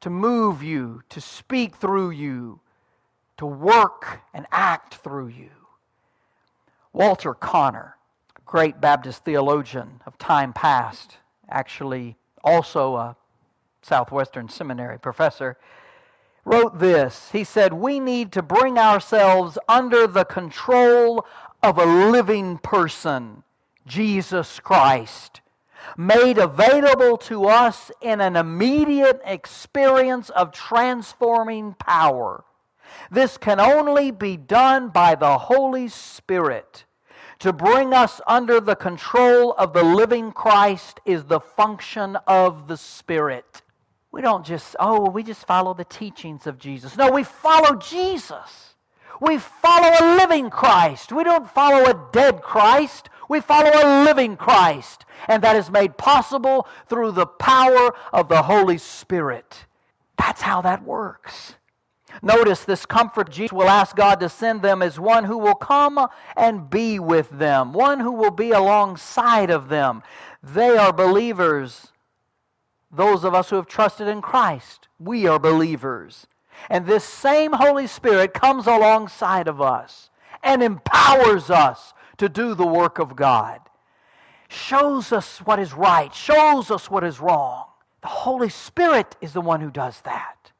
to 0.00 0.10
move 0.10 0.62
you, 0.62 1.02
to 1.08 1.20
speak 1.20 1.76
through 1.76 2.10
you, 2.10 2.60
to 3.36 3.46
work 3.46 4.20
and 4.32 4.46
act 4.52 4.94
through 4.94 5.28
you. 5.28 5.50
Walter 6.92 7.34
Conner, 7.34 7.96
great 8.46 8.80
Baptist 8.80 9.24
theologian 9.24 10.00
of 10.06 10.16
time 10.18 10.52
past, 10.52 11.16
actually 11.48 12.16
also 12.44 12.96
a 12.96 13.16
Southwestern 13.82 14.48
Seminary 14.48 14.98
professor, 14.98 15.58
wrote 16.46 16.78
this. 16.78 17.30
He 17.32 17.44
said, 17.44 17.74
We 17.74 18.00
need 18.00 18.32
to 18.32 18.42
bring 18.42 18.78
ourselves 18.78 19.58
under 19.68 20.06
the 20.06 20.24
control 20.24 21.26
of 21.62 21.76
a 21.76 21.84
living 21.84 22.58
person, 22.58 23.42
Jesus 23.86 24.60
Christ, 24.60 25.40
made 25.96 26.38
available 26.38 27.18
to 27.18 27.46
us 27.46 27.90
in 28.00 28.20
an 28.20 28.36
immediate 28.36 29.20
experience 29.24 30.30
of 30.30 30.52
transforming 30.52 31.74
power. 31.74 32.44
This 33.10 33.36
can 33.36 33.60
only 33.60 34.12
be 34.12 34.36
done 34.36 34.88
by 34.88 35.16
the 35.16 35.36
Holy 35.36 35.88
Spirit. 35.88 36.84
To 37.40 37.52
bring 37.52 37.92
us 37.92 38.20
under 38.26 38.60
the 38.60 38.76
control 38.76 39.52
of 39.58 39.72
the 39.72 39.82
living 39.82 40.32
Christ 40.32 41.00
is 41.04 41.24
the 41.24 41.40
function 41.40 42.16
of 42.26 42.68
the 42.68 42.76
Spirit. 42.76 43.62
We 44.16 44.22
don't 44.22 44.46
just, 44.46 44.74
oh, 44.80 45.10
we 45.10 45.22
just 45.22 45.46
follow 45.46 45.74
the 45.74 45.84
teachings 45.84 46.46
of 46.46 46.58
Jesus. 46.58 46.96
No, 46.96 47.10
we 47.10 47.22
follow 47.22 47.76
Jesus. 47.76 48.74
We 49.20 49.36
follow 49.36 49.90
a 49.90 50.16
living 50.16 50.48
Christ. 50.48 51.12
We 51.12 51.22
don't 51.22 51.50
follow 51.50 51.84
a 51.84 52.08
dead 52.12 52.40
Christ. 52.40 53.10
We 53.28 53.40
follow 53.40 53.68
a 53.74 54.04
living 54.04 54.38
Christ. 54.38 55.04
And 55.28 55.42
that 55.42 55.54
is 55.54 55.70
made 55.70 55.98
possible 55.98 56.66
through 56.88 57.12
the 57.12 57.26
power 57.26 57.94
of 58.10 58.30
the 58.30 58.40
Holy 58.40 58.78
Spirit. 58.78 59.66
That's 60.16 60.40
how 60.40 60.62
that 60.62 60.82
works. 60.82 61.56
Notice 62.22 62.64
this 62.64 62.86
comfort 62.86 63.28
Jesus 63.28 63.52
will 63.52 63.68
ask 63.68 63.94
God 63.94 64.18
to 64.20 64.30
send 64.30 64.62
them 64.62 64.80
as 64.80 64.98
one 64.98 65.24
who 65.24 65.36
will 65.36 65.54
come 65.54 66.08
and 66.38 66.70
be 66.70 66.98
with 66.98 67.28
them, 67.28 67.74
one 67.74 68.00
who 68.00 68.12
will 68.12 68.30
be 68.30 68.52
alongside 68.52 69.50
of 69.50 69.68
them. 69.68 70.02
They 70.42 70.74
are 70.78 70.90
believers 70.90 71.92
those 72.90 73.24
of 73.24 73.34
us 73.34 73.50
who 73.50 73.56
have 73.56 73.66
trusted 73.66 74.08
in 74.08 74.22
Christ, 74.22 74.88
we 74.98 75.26
are 75.26 75.38
believers. 75.38 76.26
And 76.70 76.86
this 76.86 77.04
same 77.04 77.52
Holy 77.52 77.86
Spirit 77.86 78.32
comes 78.32 78.66
alongside 78.66 79.48
of 79.48 79.60
us 79.60 80.10
and 80.42 80.62
empowers 80.62 81.50
us 81.50 81.92
to 82.18 82.28
do 82.28 82.54
the 82.54 82.66
work 82.66 82.98
of 82.98 83.16
God. 83.16 83.60
Shows 84.48 85.12
us 85.12 85.38
what 85.38 85.58
is 85.58 85.74
right, 85.74 86.14
shows 86.14 86.70
us 86.70 86.90
what 86.90 87.04
is 87.04 87.20
wrong. 87.20 87.66
The 88.00 88.08
Holy 88.08 88.48
Spirit 88.48 89.16
is 89.20 89.32
the 89.32 89.40
one 89.40 89.60
who 89.60 89.70
does 89.70 90.00
that. 90.02 90.52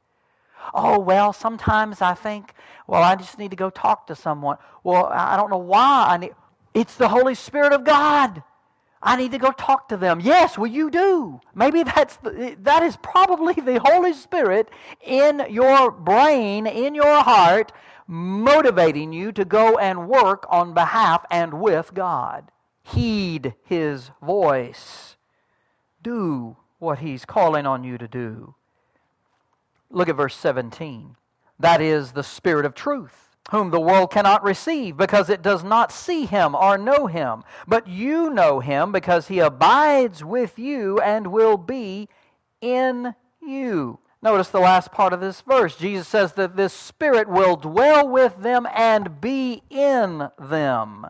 Oh, 0.75 0.99
well, 0.99 1.33
sometimes 1.33 2.03
I 2.03 2.15
think, 2.15 2.53
well, 2.89 3.03
I 3.03 3.15
just 3.15 3.39
need 3.39 3.53
to 3.53 3.57
go 3.57 3.71
talk 3.71 4.09
to 4.09 4.17
someone. 4.17 4.59
Well, 4.83 5.07
I 5.07 5.37
don't 5.37 5.51
know 5.51 5.57
why 5.57 6.07
I 6.09 6.17
need. 6.17 6.35
It's 6.75 6.97
the 6.97 7.09
Holy 7.09 7.37
Spirit 7.37 7.73
of 7.73 7.85
God 7.85 8.43
I 9.03 9.17
need 9.17 9.33
to 9.33 9.39
go 9.39 9.53
talk 9.53 9.89
to 9.91 9.97
them. 9.97 10.21
Yes, 10.21 10.57
well, 10.57 10.71
you 10.71 10.91
do. 10.91 11.41
Maybe 11.55 11.83
that's 11.83 12.17
the, 12.17 12.57
that 12.61 12.83
is 12.83 12.97
probably 12.97 13.55
the 13.55 13.81
Holy 13.85 14.13
Spirit 14.13 14.71
in 15.01 15.47
your 15.51 15.91
brain, 15.91 16.67
in 16.67 16.95
your 16.95 17.23
heart, 17.23 17.73
motivating 18.07 19.13
you 19.13 19.33
to 19.33 19.45
go 19.45 19.77
and 19.79 20.09
work 20.09 20.47
on 20.49 20.75
behalf 20.75 21.25
and 21.31 21.61
with 21.61 21.93
God. 21.95 22.51
Heed 22.83 23.55
His 23.65 24.11
voice. 24.23 25.17
Do 26.03 26.57
what 26.79 27.01
He's 27.01 27.25
calling 27.25 27.67
on 27.67 27.85
you 27.85 27.99
to 27.99 28.09
do. 28.09 28.55
Look 29.91 30.09
at 30.09 30.17
verse 30.17 30.37
17. 30.37 31.17
That 31.59 31.81
is 31.81 32.13
the 32.13 32.23
Spirit 32.23 32.65
of 32.65 32.75
truth 32.75 33.26
whom 33.51 33.71
the 33.71 33.81
world 33.81 34.11
cannot 34.11 34.43
receive 34.43 34.97
because 34.97 35.31
it 35.31 35.43
does 35.43 35.63
not 35.63 35.93
see 35.93 36.27
him 36.27 36.55
or 36.55 36.77
know 36.77 37.07
him. 37.07 37.45
But 37.67 37.87
you 37.87 38.31
know 38.31 38.61
him 38.61 38.93
because 38.93 39.29
he 39.29 39.39
abides 39.39 40.25
with 40.25 40.59
you 40.59 40.99
and 41.01 41.29
will 41.29 41.57
be 41.57 42.09
in 42.61 43.15
you. 43.41 43.99
Notice 44.23 44.49
the 44.49 44.59
last 44.59 44.91
part 44.91 45.13
of 45.13 45.21
this 45.21 45.41
verse. 45.43 45.77
Jesus 45.77 46.09
says 46.09 46.33
that 46.33 46.57
this 46.57 46.73
Spirit 46.73 47.29
will 47.29 47.57
dwell 47.57 48.09
with 48.09 48.43
them 48.43 48.67
and 48.75 49.21
be 49.21 49.63
in 49.71 50.29
them. 50.39 51.07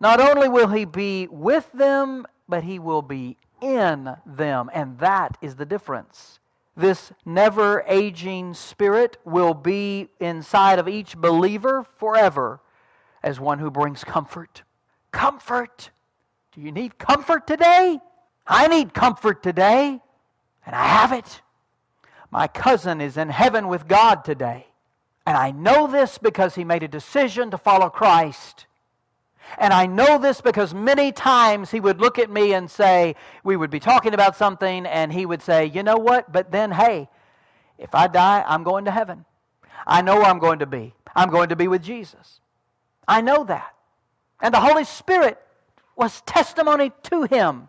Not 0.00 0.20
only 0.20 0.48
will 0.48 0.68
he 0.68 0.84
be 0.84 1.26
with 1.30 1.70
them, 1.72 2.26
but 2.48 2.62
he 2.62 2.78
will 2.78 3.02
be 3.02 3.36
in 3.60 4.16
them. 4.26 4.70
And 4.72 4.98
that 4.98 5.36
is 5.40 5.56
the 5.56 5.64
difference. 5.64 6.38
This 6.76 7.12
never 7.24 7.84
aging 7.86 8.54
spirit 8.54 9.16
will 9.24 9.54
be 9.54 10.08
inside 10.18 10.78
of 10.78 10.88
each 10.88 11.16
believer 11.16 11.86
forever 11.98 12.60
as 13.22 13.38
one 13.38 13.60
who 13.60 13.70
brings 13.70 14.02
comfort. 14.02 14.62
Comfort. 15.12 15.90
Do 16.52 16.60
you 16.60 16.72
need 16.72 16.98
comfort 16.98 17.46
today? 17.46 17.98
I 18.46 18.66
need 18.68 18.92
comfort 18.92 19.42
today, 19.42 20.00
and 20.66 20.74
I 20.74 20.86
have 20.86 21.12
it. 21.12 21.42
My 22.30 22.48
cousin 22.48 23.00
is 23.00 23.16
in 23.16 23.28
heaven 23.28 23.68
with 23.68 23.86
God 23.86 24.24
today, 24.24 24.66
and 25.24 25.36
I 25.36 25.52
know 25.52 25.86
this 25.86 26.18
because 26.18 26.56
he 26.56 26.64
made 26.64 26.82
a 26.82 26.88
decision 26.88 27.50
to 27.52 27.58
follow 27.58 27.88
Christ. 27.88 28.66
And 29.58 29.72
I 29.72 29.86
know 29.86 30.18
this 30.18 30.40
because 30.40 30.74
many 30.74 31.12
times 31.12 31.70
he 31.70 31.80
would 31.80 32.00
look 32.00 32.18
at 32.18 32.30
me 32.30 32.54
and 32.54 32.70
say, 32.70 33.14
we 33.44 33.56
would 33.56 33.70
be 33.70 33.80
talking 33.80 34.14
about 34.14 34.36
something, 34.36 34.86
and 34.86 35.12
he 35.12 35.26
would 35.26 35.42
say, 35.42 35.66
You 35.66 35.82
know 35.82 35.96
what? 35.96 36.32
But 36.32 36.50
then, 36.50 36.72
hey, 36.72 37.08
if 37.78 37.94
I 37.94 38.06
die, 38.06 38.44
I'm 38.46 38.62
going 38.62 38.84
to 38.86 38.90
heaven. 38.90 39.24
I 39.86 40.02
know 40.02 40.16
where 40.16 40.26
I'm 40.26 40.38
going 40.38 40.60
to 40.60 40.66
be. 40.66 40.94
I'm 41.14 41.30
going 41.30 41.50
to 41.50 41.56
be 41.56 41.68
with 41.68 41.82
Jesus. 41.82 42.40
I 43.06 43.20
know 43.20 43.44
that. 43.44 43.74
And 44.40 44.52
the 44.52 44.60
Holy 44.60 44.84
Spirit 44.84 45.38
was 45.96 46.20
testimony 46.22 46.92
to 47.04 47.22
him 47.22 47.68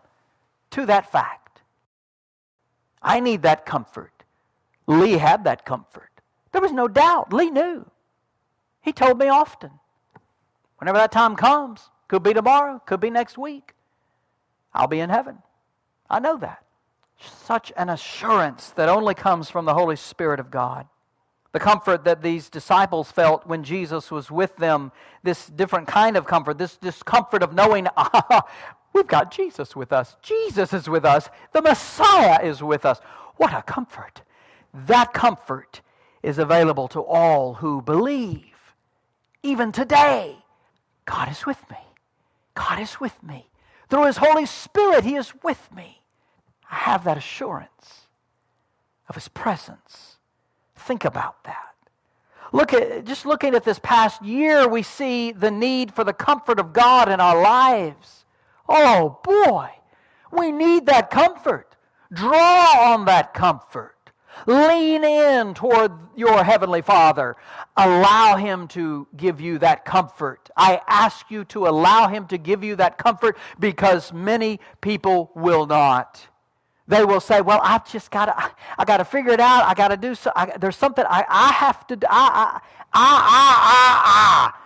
to 0.70 0.86
that 0.86 1.10
fact. 1.10 1.60
I 3.02 3.20
need 3.20 3.42
that 3.42 3.66
comfort. 3.66 4.24
Lee 4.86 5.12
had 5.12 5.44
that 5.44 5.64
comfort. 5.64 6.10
There 6.52 6.60
was 6.60 6.72
no 6.72 6.88
doubt. 6.88 7.32
Lee 7.32 7.50
knew. 7.50 7.88
He 8.80 8.92
told 8.92 9.18
me 9.18 9.28
often. 9.28 9.70
Whenever 10.78 10.98
that 10.98 11.12
time 11.12 11.36
comes, 11.36 11.90
could 12.08 12.22
be 12.22 12.34
tomorrow, 12.34 12.80
could 12.86 13.00
be 13.00 13.10
next 13.10 13.38
week, 13.38 13.74
I'll 14.74 14.86
be 14.86 15.00
in 15.00 15.10
heaven. 15.10 15.38
I 16.08 16.20
know 16.20 16.36
that. 16.38 16.62
Such 17.18 17.72
an 17.76 17.88
assurance 17.88 18.70
that 18.70 18.88
only 18.88 19.14
comes 19.14 19.48
from 19.48 19.64
the 19.64 19.74
Holy 19.74 19.96
Spirit 19.96 20.38
of 20.38 20.50
God. 20.50 20.86
The 21.52 21.60
comfort 21.60 22.04
that 22.04 22.20
these 22.20 22.50
disciples 22.50 23.10
felt 23.10 23.46
when 23.46 23.64
Jesus 23.64 24.10
was 24.10 24.30
with 24.30 24.54
them, 24.56 24.92
this 25.22 25.46
different 25.46 25.88
kind 25.88 26.16
of 26.18 26.26
comfort, 26.26 26.58
this, 26.58 26.76
discomfort 26.76 27.42
of 27.42 27.54
knowing, 27.54 27.88
we've 28.92 29.06
got 29.06 29.30
Jesus 29.30 29.74
with 29.74 29.92
us. 29.92 30.16
Jesus 30.20 30.74
is 30.74 30.86
with 30.86 31.06
us. 31.06 31.30
The 31.52 31.62
Messiah 31.62 32.44
is 32.44 32.62
with 32.62 32.84
us. 32.84 33.00
What 33.36 33.54
a 33.54 33.62
comfort. 33.62 34.20
That 34.74 35.14
comfort 35.14 35.80
is 36.22 36.36
available 36.36 36.88
to 36.88 37.00
all 37.00 37.54
who 37.54 37.80
believe, 37.80 38.74
even 39.42 39.72
today. 39.72 40.36
God 41.06 41.30
is 41.30 41.46
with 41.46 41.58
me. 41.70 41.78
God 42.54 42.80
is 42.80 43.00
with 43.00 43.22
me. 43.22 43.48
Through 43.88 44.06
His 44.06 44.16
Holy 44.16 44.46
Spirit, 44.46 45.04
He 45.04 45.14
is 45.16 45.32
with 45.42 45.68
me. 45.74 46.02
I 46.70 46.74
have 46.74 47.04
that 47.04 47.16
assurance 47.16 48.06
of 49.08 49.14
His 49.14 49.28
presence. 49.28 50.16
Think 50.74 51.04
about 51.04 51.42
that. 51.44 51.74
Look 52.52 52.72
at 52.72 53.04
just 53.04 53.26
looking 53.26 53.54
at 53.54 53.64
this 53.64 53.78
past 53.78 54.22
year, 54.22 54.68
we 54.68 54.82
see 54.82 55.32
the 55.32 55.50
need 55.50 55.92
for 55.92 56.04
the 56.04 56.12
comfort 56.12 56.58
of 56.58 56.72
God 56.72 57.08
in 57.08 57.20
our 57.20 57.40
lives. 57.40 58.24
Oh 58.68 59.18
boy, 59.22 59.70
we 60.32 60.52
need 60.52 60.86
that 60.86 61.10
comfort. 61.10 61.76
Draw 62.12 62.92
on 62.92 63.04
that 63.06 63.34
comfort. 63.34 63.95
Lean 64.46 65.02
in 65.02 65.54
toward 65.54 65.92
your 66.14 66.44
Heavenly 66.44 66.82
Father. 66.82 67.36
Allow 67.76 68.36
Him 68.36 68.68
to 68.68 69.06
give 69.16 69.40
you 69.40 69.58
that 69.58 69.84
comfort. 69.84 70.50
I 70.56 70.80
ask 70.86 71.30
you 71.30 71.44
to 71.46 71.66
allow 71.66 72.08
Him 72.08 72.26
to 72.28 72.38
give 72.38 72.62
you 72.62 72.76
that 72.76 72.98
comfort 72.98 73.38
because 73.58 74.12
many 74.12 74.60
people 74.80 75.30
will 75.34 75.66
not. 75.66 76.26
They 76.88 77.04
will 77.04 77.20
say, 77.20 77.40
Well, 77.40 77.60
I've 77.62 77.90
just 77.90 78.10
got 78.10 78.26
to, 78.26 78.52
I 78.78 78.84
got 78.84 78.98
to 78.98 79.04
figure 79.04 79.32
it 79.32 79.40
out. 79.40 79.64
I 79.64 79.74
got 79.74 79.88
to 79.88 79.96
do 79.96 80.14
so. 80.14 80.30
There's 80.60 80.76
something 80.76 81.04
I, 81.08 81.24
I 81.28 81.52
have 81.52 81.86
to 81.88 81.96
do. 81.96 82.06
I, 82.08 82.60
I, 82.92 84.52
I, 84.52 84.52
I. 84.52 84.60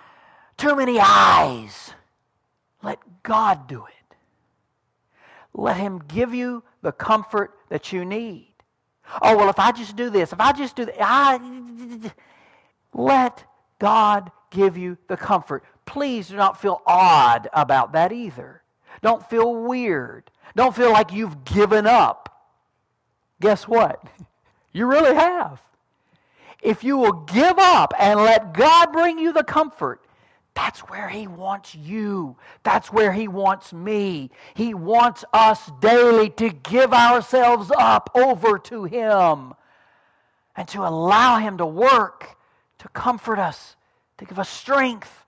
Too 0.57 0.77
many 0.77 0.99
eyes. 1.01 1.93
Let 2.83 2.99
God 3.23 3.67
do 3.67 3.85
it. 3.87 4.17
Let 5.55 5.77
Him 5.77 6.03
give 6.07 6.35
you 6.35 6.63
the 6.83 6.93
comfort 6.93 7.53
that 7.69 7.93
you 7.93 8.05
need. 8.05 8.50
Oh, 9.23 9.37
well, 9.37 9.49
if 9.49 9.59
I 9.59 9.73
just 9.73 9.97
do 9.97 10.11
this, 10.11 10.33
if 10.33 10.41
I 10.41 10.53
just 10.53 10.77
do 10.77 10.85
that, 10.85 10.97
I, 11.01 12.11
let 12.93 13.45
God 13.79 14.31
give 14.51 14.77
you 14.77 14.97
the 15.09 15.17
comfort. 15.17 15.65
Please 15.87 16.29
do 16.29 16.37
not 16.37 16.61
feel 16.61 16.83
odd 16.87 17.49
about 17.53 17.93
that 17.93 18.13
either. 18.13 18.63
Don't 19.03 19.29
feel 19.29 19.55
weird. 19.55 20.31
Don't 20.55 20.75
feel 20.75 20.93
like 20.93 21.13
you've 21.13 21.45
given 21.45 21.87
up. 21.87 22.49
Guess 23.41 23.67
what? 23.67 24.03
You 24.73 24.87
really 24.87 25.17
have. 25.17 25.61
If 26.63 26.85
you 26.85 26.97
will 26.97 27.25
give 27.25 27.59
up 27.59 27.93
and 27.99 28.21
let 28.21 28.55
God 28.55 28.93
bring 28.93 29.19
you 29.19 29.33
the 29.33 29.43
comfort, 29.43 30.01
that's 30.55 30.81
where 30.81 31.09
He 31.09 31.27
wants 31.27 31.75
you. 31.75 32.37
That's 32.63 32.93
where 32.93 33.13
He 33.13 33.29
wants 33.29 33.73
me. 33.73 34.31
He 34.55 34.75
wants 34.75 35.25
us 35.33 35.71
daily 35.81 36.31
to 36.31 36.51
give 36.51 36.93
ourselves 36.93 37.71
up 37.77 38.11
over 38.15 38.59
to 38.59 38.85
Him 38.85 39.55
and 40.57 40.69
to 40.69 40.87
allow 40.87 41.39
Him 41.39 41.59
to 41.59 41.67
work, 41.67 42.37
to 42.79 42.89
comfort 42.89 43.39
us, 43.39 43.77
to 44.19 44.25
give 44.25 44.39
us 44.39 44.49
strength, 44.49 45.25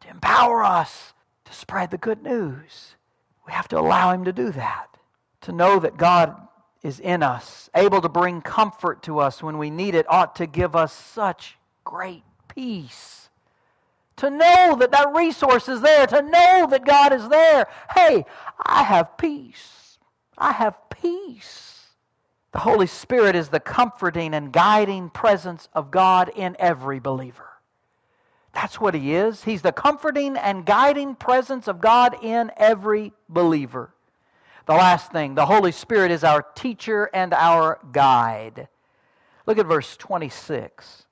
to 0.00 0.08
empower 0.08 0.64
us, 0.64 1.12
to 1.44 1.52
spread 1.52 1.90
the 1.90 1.98
good 1.98 2.22
news. 2.22 2.96
We 3.46 3.52
have 3.52 3.68
to 3.68 3.78
allow 3.78 4.12
Him 4.12 4.24
to 4.24 4.32
do 4.32 4.50
that, 4.52 4.88
to 5.42 5.52
know 5.52 5.78
that 5.78 5.96
God 5.96 6.34
is 6.82 7.00
in 7.00 7.22
us, 7.22 7.68
able 7.74 8.00
to 8.00 8.08
bring 8.08 8.40
comfort 8.40 9.02
to 9.04 9.18
us 9.18 9.42
when 9.42 9.58
we 9.58 9.70
need 9.70 9.94
it, 9.94 10.06
ought 10.08 10.36
to 10.36 10.46
give 10.46 10.76
us 10.76 10.92
such 10.92 11.56
great 11.84 12.22
peace. 12.48 13.25
To 14.16 14.30
know 14.30 14.76
that 14.80 14.92
that 14.92 15.14
resource 15.14 15.68
is 15.68 15.80
there, 15.82 16.06
to 16.06 16.22
know 16.22 16.66
that 16.70 16.86
God 16.86 17.12
is 17.12 17.28
there. 17.28 17.66
Hey, 17.94 18.24
I 18.64 18.82
have 18.82 19.18
peace. 19.18 19.98
I 20.38 20.52
have 20.52 20.76
peace. 20.90 21.76
The 22.52 22.60
Holy 22.60 22.86
Spirit 22.86 23.36
is 23.36 23.48
the 23.50 23.60
comforting 23.60 24.32
and 24.32 24.52
guiding 24.52 25.10
presence 25.10 25.68
of 25.74 25.90
God 25.90 26.30
in 26.34 26.56
every 26.58 26.98
believer. 26.98 27.50
That's 28.54 28.80
what 28.80 28.94
He 28.94 29.14
is. 29.14 29.44
He's 29.44 29.60
the 29.60 29.72
comforting 29.72 30.36
and 30.38 30.64
guiding 30.64 31.14
presence 31.14 31.68
of 31.68 31.82
God 31.82 32.16
in 32.22 32.50
every 32.56 33.12
believer. 33.28 33.92
The 34.64 34.72
last 34.72 35.12
thing, 35.12 35.34
the 35.34 35.46
Holy 35.46 35.72
Spirit 35.72 36.10
is 36.10 36.24
our 36.24 36.42
teacher 36.54 37.10
and 37.12 37.34
our 37.34 37.78
guide. 37.92 38.68
Look 39.44 39.58
at 39.58 39.66
verse 39.66 39.96
26. 39.96 41.05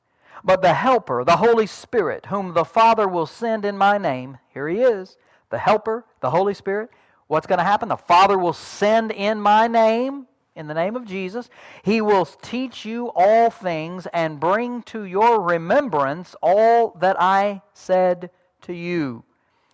But 0.44 0.60
the 0.60 0.74
Helper, 0.74 1.24
the 1.24 1.38
Holy 1.38 1.66
Spirit, 1.66 2.26
whom 2.26 2.52
the 2.52 2.64
Father 2.64 3.08
will 3.08 3.26
send 3.26 3.64
in 3.64 3.78
my 3.78 3.96
name, 3.96 4.38
here 4.52 4.68
he 4.68 4.80
is, 4.80 5.16
the 5.50 5.58
Helper, 5.58 6.04
the 6.20 6.30
Holy 6.30 6.52
Spirit. 6.52 6.90
What's 7.28 7.46
going 7.46 7.58
to 7.58 7.64
happen? 7.64 7.88
The 7.88 7.96
Father 7.96 8.36
will 8.36 8.52
send 8.52 9.10
in 9.10 9.40
my 9.40 9.66
name 9.66 10.26
in 10.54 10.66
the 10.66 10.74
name 10.74 10.96
of 10.96 11.06
Jesus. 11.06 11.48
He 11.82 12.00
will 12.00 12.26
teach 12.26 12.84
you 12.84 13.10
all 13.14 13.50
things 13.50 14.06
and 14.12 14.38
bring 14.38 14.82
to 14.84 15.04
your 15.04 15.40
remembrance 15.40 16.36
all 16.42 16.90
that 17.00 17.16
I 17.20 17.62
said 17.72 18.30
to 18.62 18.72
you. 18.72 19.24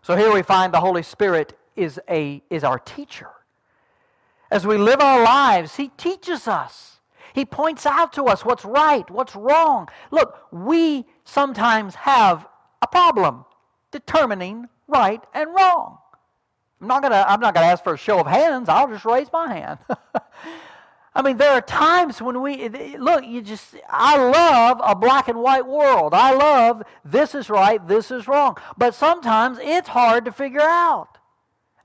So 0.02 0.16
here 0.16 0.32
we 0.32 0.42
find 0.42 0.72
the 0.72 0.80
Holy 0.80 1.02
Spirit 1.02 1.58
is, 1.76 2.00
a, 2.08 2.42
is 2.48 2.64
our 2.64 2.78
teacher. 2.78 3.28
As 4.50 4.66
we 4.66 4.76
live 4.76 5.00
our 5.00 5.22
lives, 5.22 5.76
He 5.76 5.88
teaches 5.88 6.48
us. 6.48 6.99
He 7.34 7.44
points 7.44 7.86
out 7.86 8.12
to 8.14 8.24
us 8.24 8.44
what's 8.44 8.64
right, 8.64 9.08
what's 9.10 9.36
wrong. 9.36 9.88
Look, 10.10 10.38
we 10.50 11.06
sometimes 11.24 11.94
have 11.94 12.46
a 12.82 12.86
problem 12.86 13.44
determining 13.90 14.68
right 14.88 15.22
and 15.34 15.54
wrong. 15.54 15.98
I'm 16.80 16.88
not 16.88 17.02
gonna 17.02 17.24
I'm 17.28 17.40
not 17.40 17.54
gonna 17.54 17.66
ask 17.66 17.84
for 17.84 17.94
a 17.94 17.98
show 17.98 18.20
of 18.20 18.26
hands. 18.26 18.68
I'll 18.68 18.88
just 18.88 19.04
raise 19.04 19.28
my 19.32 19.52
hand. 19.54 19.78
I 21.14 21.22
mean, 21.22 21.38
there 21.38 21.50
are 21.50 21.60
times 21.60 22.22
when 22.22 22.40
we 22.40 22.68
look, 22.96 23.26
you 23.26 23.42
just, 23.42 23.74
I 23.88 24.16
love 24.16 24.80
a 24.82 24.94
black 24.94 25.26
and 25.28 25.40
white 25.40 25.66
world. 25.66 26.14
I 26.14 26.32
love 26.32 26.84
this 27.04 27.34
is 27.34 27.50
right, 27.50 27.86
this 27.86 28.12
is 28.12 28.28
wrong. 28.28 28.56
But 28.78 28.94
sometimes 28.94 29.58
it's 29.60 29.88
hard 29.88 30.24
to 30.26 30.32
figure 30.32 30.60
out. 30.60 31.18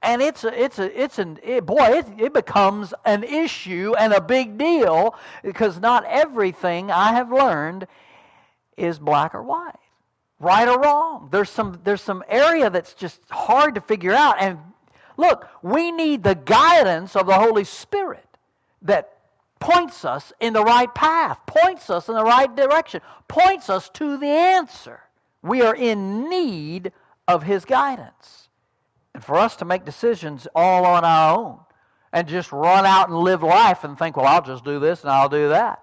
And 0.05 0.21
it's 0.21 0.43
a, 0.43 0.63
it's 0.63 0.77
a, 0.77 1.01
it's 1.01 1.17
an, 1.17 1.39
it, 1.43 1.65
boy, 1.65 1.83
it, 1.83 2.05
it 2.19 2.33
becomes 2.33 2.93
an 3.05 3.23
issue 3.23 3.95
and 3.97 4.13
a 4.13 4.21
big 4.21 4.57
deal 4.57 5.15
because 5.43 5.79
not 5.79 6.05
everything 6.05 6.91
I 6.91 7.13
have 7.13 7.31
learned 7.31 7.87
is 8.77 8.99
black 8.99 9.33
or 9.33 9.41
white, 9.41 9.79
right 10.39 10.67
or 10.67 10.79
wrong. 10.79 11.29
There's 11.31 11.49
some, 11.49 11.79
there's 11.83 12.01
some 12.01 12.23
area 12.29 12.69
that's 12.69 12.93
just 12.93 13.19
hard 13.31 13.75
to 13.75 13.81
figure 13.81 14.13
out. 14.13 14.35
And 14.39 14.59
look, 15.17 15.47
we 15.63 15.91
need 15.91 16.23
the 16.23 16.35
guidance 16.35 17.15
of 17.15 17.25
the 17.25 17.33
Holy 17.33 17.63
Spirit 17.63 18.27
that 18.83 19.17
points 19.59 20.05
us 20.05 20.31
in 20.39 20.53
the 20.53 20.63
right 20.63 20.93
path, 20.93 21.39
points 21.47 21.89
us 21.89 22.09
in 22.09 22.15
the 22.15 22.23
right 22.23 22.55
direction, 22.55 23.01
points 23.27 23.71
us 23.71 23.89
to 23.89 24.17
the 24.17 24.27
answer. 24.27 24.99
We 25.41 25.63
are 25.63 25.75
in 25.75 26.29
need 26.29 26.91
of 27.27 27.41
His 27.41 27.65
guidance. 27.65 28.44
And 29.15 29.23
for 29.23 29.37
us 29.37 29.55
to 29.55 29.65
make 29.65 29.85
decisions 29.85 30.45
all 30.53 30.85
on 30.85 31.05
our 31.05 31.37
own 31.37 31.59
and 32.11 32.27
just 32.27 32.51
run 32.51 32.85
out 32.85 33.07
and 33.07 33.17
live 33.17 33.43
life 33.43 33.85
and 33.85 33.97
think, 33.97 34.17
well, 34.17 34.25
I'll 34.25 34.41
just 34.41 34.65
do 34.65 34.77
this 34.77 35.03
and 35.03 35.09
I'll 35.09 35.29
do 35.29 35.47
that. 35.47 35.81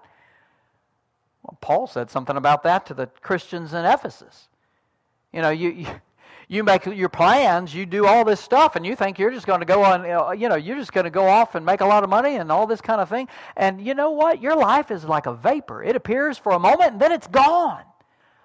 Well, 1.41 1.57
Paul 1.59 1.87
said 1.87 2.11
something 2.11 2.37
about 2.37 2.61
that 2.61 2.85
to 2.85 2.93
the 2.93 3.07
Christians 3.07 3.73
in 3.73 3.85
Ephesus. 3.85 4.49
You 5.33 5.41
know, 5.41 5.49
you, 5.49 5.71
you 5.71 5.87
you 6.47 6.63
make 6.63 6.85
your 6.85 7.09
plans, 7.09 7.73
you 7.73 7.87
do 7.87 8.05
all 8.05 8.23
this 8.23 8.39
stuff, 8.39 8.75
and 8.75 8.85
you 8.85 8.95
think 8.95 9.17
you're 9.17 9.31
just 9.31 9.47
going 9.47 9.61
to 9.61 9.65
go 9.65 9.83
on, 9.83 10.03
you 10.39 10.47
know, 10.47 10.55
you're 10.55 10.77
just 10.77 10.93
going 10.93 11.05
to 11.05 11.09
go 11.09 11.27
off 11.27 11.55
and 11.55 11.65
make 11.65 11.81
a 11.81 11.85
lot 11.87 12.03
of 12.03 12.11
money 12.11 12.35
and 12.35 12.51
all 12.51 12.67
this 12.67 12.81
kind 12.81 13.01
of 13.01 13.09
thing. 13.09 13.27
And 13.57 13.83
you 13.83 13.95
know 13.95 14.11
what? 14.11 14.43
Your 14.43 14.55
life 14.55 14.91
is 14.91 15.05
like 15.05 15.25
a 15.25 15.33
vapor. 15.33 15.81
It 15.81 15.95
appears 15.95 16.37
for 16.37 16.51
a 16.51 16.59
moment 16.59 16.91
and 16.91 17.01
then 17.01 17.11
it's 17.11 17.25
gone. 17.25 17.81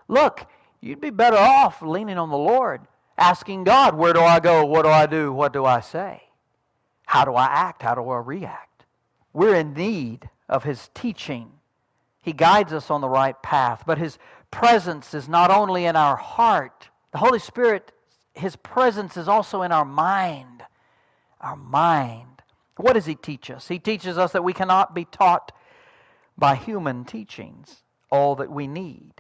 Look, 0.07 0.47
you'd 0.81 1.03
be 1.03 1.11
better 1.11 1.37
off 1.37 1.83
leaning 1.83 2.17
on 2.17 2.31
the 2.31 2.39
Lord, 2.39 2.81
asking 3.19 3.65
God, 3.65 3.95
where 3.95 4.13
do 4.13 4.21
I 4.21 4.41
go? 4.41 4.65
What 4.65 4.85
do 4.85 4.89
I 4.89 5.07
do? 5.07 5.33
What 5.33 5.53
do 5.53 5.65
I 5.65 5.81
say? 5.81 6.23
How 7.07 7.25
do 7.25 7.35
I 7.35 7.47
act? 7.47 7.83
How 7.83 7.95
do 7.95 8.09
I 8.09 8.19
react? 8.19 8.85
We're 9.33 9.57
in 9.57 9.75
need 9.75 10.29
of 10.49 10.65
His 10.65 10.89
teaching. 10.95 11.51
He 12.23 12.33
guides 12.33 12.73
us 12.73 12.91
on 12.91 13.01
the 13.01 13.09
right 13.09 13.41
path, 13.43 13.83
but 13.87 13.99
His 13.99 14.19
presence 14.51 15.15
is 15.15 15.29
not 15.29 15.51
only 15.51 15.85
in 15.85 15.97
our 15.97 16.17
heart, 16.17 16.89
the 17.13 17.19
Holy 17.19 17.39
Spirit, 17.39 17.93
His 18.35 18.57
presence 18.57 19.17
is 19.17 19.29
also 19.29 19.63
in 19.63 19.73
our 19.73 19.85
mind. 19.85 20.63
Our 21.41 21.57
mind. 21.57 22.43
What 22.77 22.93
does 22.93 23.07
He 23.07 23.15
teach 23.15 23.51
us? 23.51 23.69
He 23.69 23.79
teaches 23.79 24.19
us 24.19 24.33
that 24.33 24.45
we 24.45 24.53
cannot 24.53 24.95
be 24.95 25.05
taught 25.05 25.53
by 26.37 26.55
human 26.55 27.05
teachings 27.05 27.83
all 28.11 28.37
that 28.37 28.51
we 28.51 28.67
need. 28.67 29.13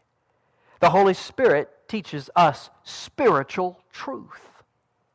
The 0.80 0.90
Holy 0.90 1.14
Spirit 1.14 1.68
teaches 1.88 2.30
us 2.36 2.70
spiritual 2.84 3.80
truth. 3.92 4.62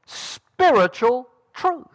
Spiritual 0.05 1.29
truth. 1.53 1.87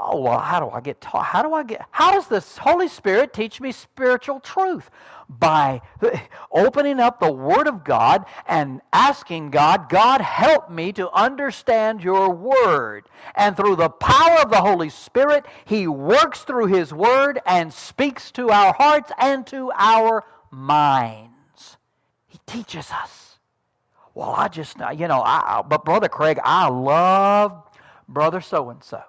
Oh, 0.00 0.20
well, 0.20 0.38
how 0.38 0.60
do 0.60 0.70
I 0.70 0.80
get 0.80 1.00
taught? 1.00 1.24
How 1.24 1.42
do 1.42 1.52
I 1.54 1.64
get, 1.64 1.84
how 1.90 2.12
does 2.12 2.28
the 2.28 2.40
Holy 2.60 2.86
Spirit 2.86 3.32
teach 3.32 3.60
me 3.60 3.72
spiritual 3.72 4.38
truth? 4.38 4.90
By 5.28 5.82
opening 6.52 7.00
up 7.00 7.18
the 7.18 7.32
Word 7.32 7.66
of 7.66 7.82
God 7.82 8.24
and 8.46 8.80
asking 8.92 9.50
God, 9.50 9.88
God, 9.88 10.20
help 10.20 10.70
me 10.70 10.92
to 10.92 11.10
understand 11.10 12.02
your 12.02 12.30
Word. 12.30 13.08
And 13.34 13.56
through 13.56 13.76
the 13.76 13.90
power 13.90 14.38
of 14.40 14.50
the 14.50 14.60
Holy 14.60 14.88
Spirit, 14.88 15.46
He 15.64 15.88
works 15.88 16.42
through 16.42 16.66
His 16.66 16.94
Word 16.94 17.40
and 17.44 17.72
speaks 17.72 18.30
to 18.32 18.50
our 18.50 18.72
hearts 18.72 19.10
and 19.18 19.44
to 19.48 19.72
our 19.76 20.24
minds. 20.52 21.76
He 22.28 22.38
teaches 22.46 22.90
us. 22.92 23.27
Well, 24.18 24.34
I 24.36 24.48
just, 24.48 24.78
you 24.96 25.06
know, 25.06 25.22
I, 25.24 25.62
but 25.64 25.84
Brother 25.84 26.08
Craig, 26.08 26.40
I 26.42 26.66
love 26.66 27.62
Brother 28.08 28.40
so 28.40 28.70
and 28.70 28.82
so. 28.82 29.00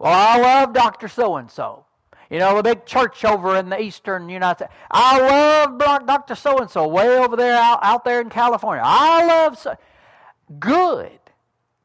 Well, 0.00 0.12
I 0.12 0.36
love 0.36 0.72
Dr. 0.72 1.06
So 1.06 1.36
and 1.36 1.48
so. 1.48 1.84
You 2.28 2.40
know, 2.40 2.56
the 2.56 2.64
big 2.64 2.84
church 2.84 3.24
over 3.24 3.54
in 3.54 3.68
the 3.68 3.80
eastern 3.80 4.28
United 4.28 4.64
States. 4.64 4.72
I 4.90 5.20
love 5.20 5.78
Dr. 5.78 6.34
So 6.34 6.58
and 6.58 6.68
so 6.68 6.88
way 6.88 7.18
over 7.18 7.36
there 7.36 7.54
out, 7.54 7.78
out 7.84 8.04
there 8.04 8.20
in 8.20 8.30
California. 8.30 8.82
I 8.84 9.24
love 9.24 9.56
so. 9.56 9.76
Good. 10.58 11.20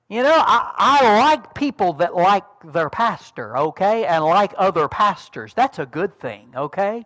You 0.10 0.24
know, 0.24 0.34
I, 0.44 0.74
I 0.78 1.20
like 1.20 1.54
people 1.54 1.94
that 1.94 2.16
like 2.16 2.44
their 2.64 2.90
pastor, 2.90 3.56
okay, 3.56 4.06
and 4.06 4.24
like 4.24 4.56
other 4.58 4.88
pastors. 4.88 5.54
That's 5.54 5.78
a 5.78 5.86
good 5.86 6.20
thing, 6.20 6.50
okay? 6.56 7.06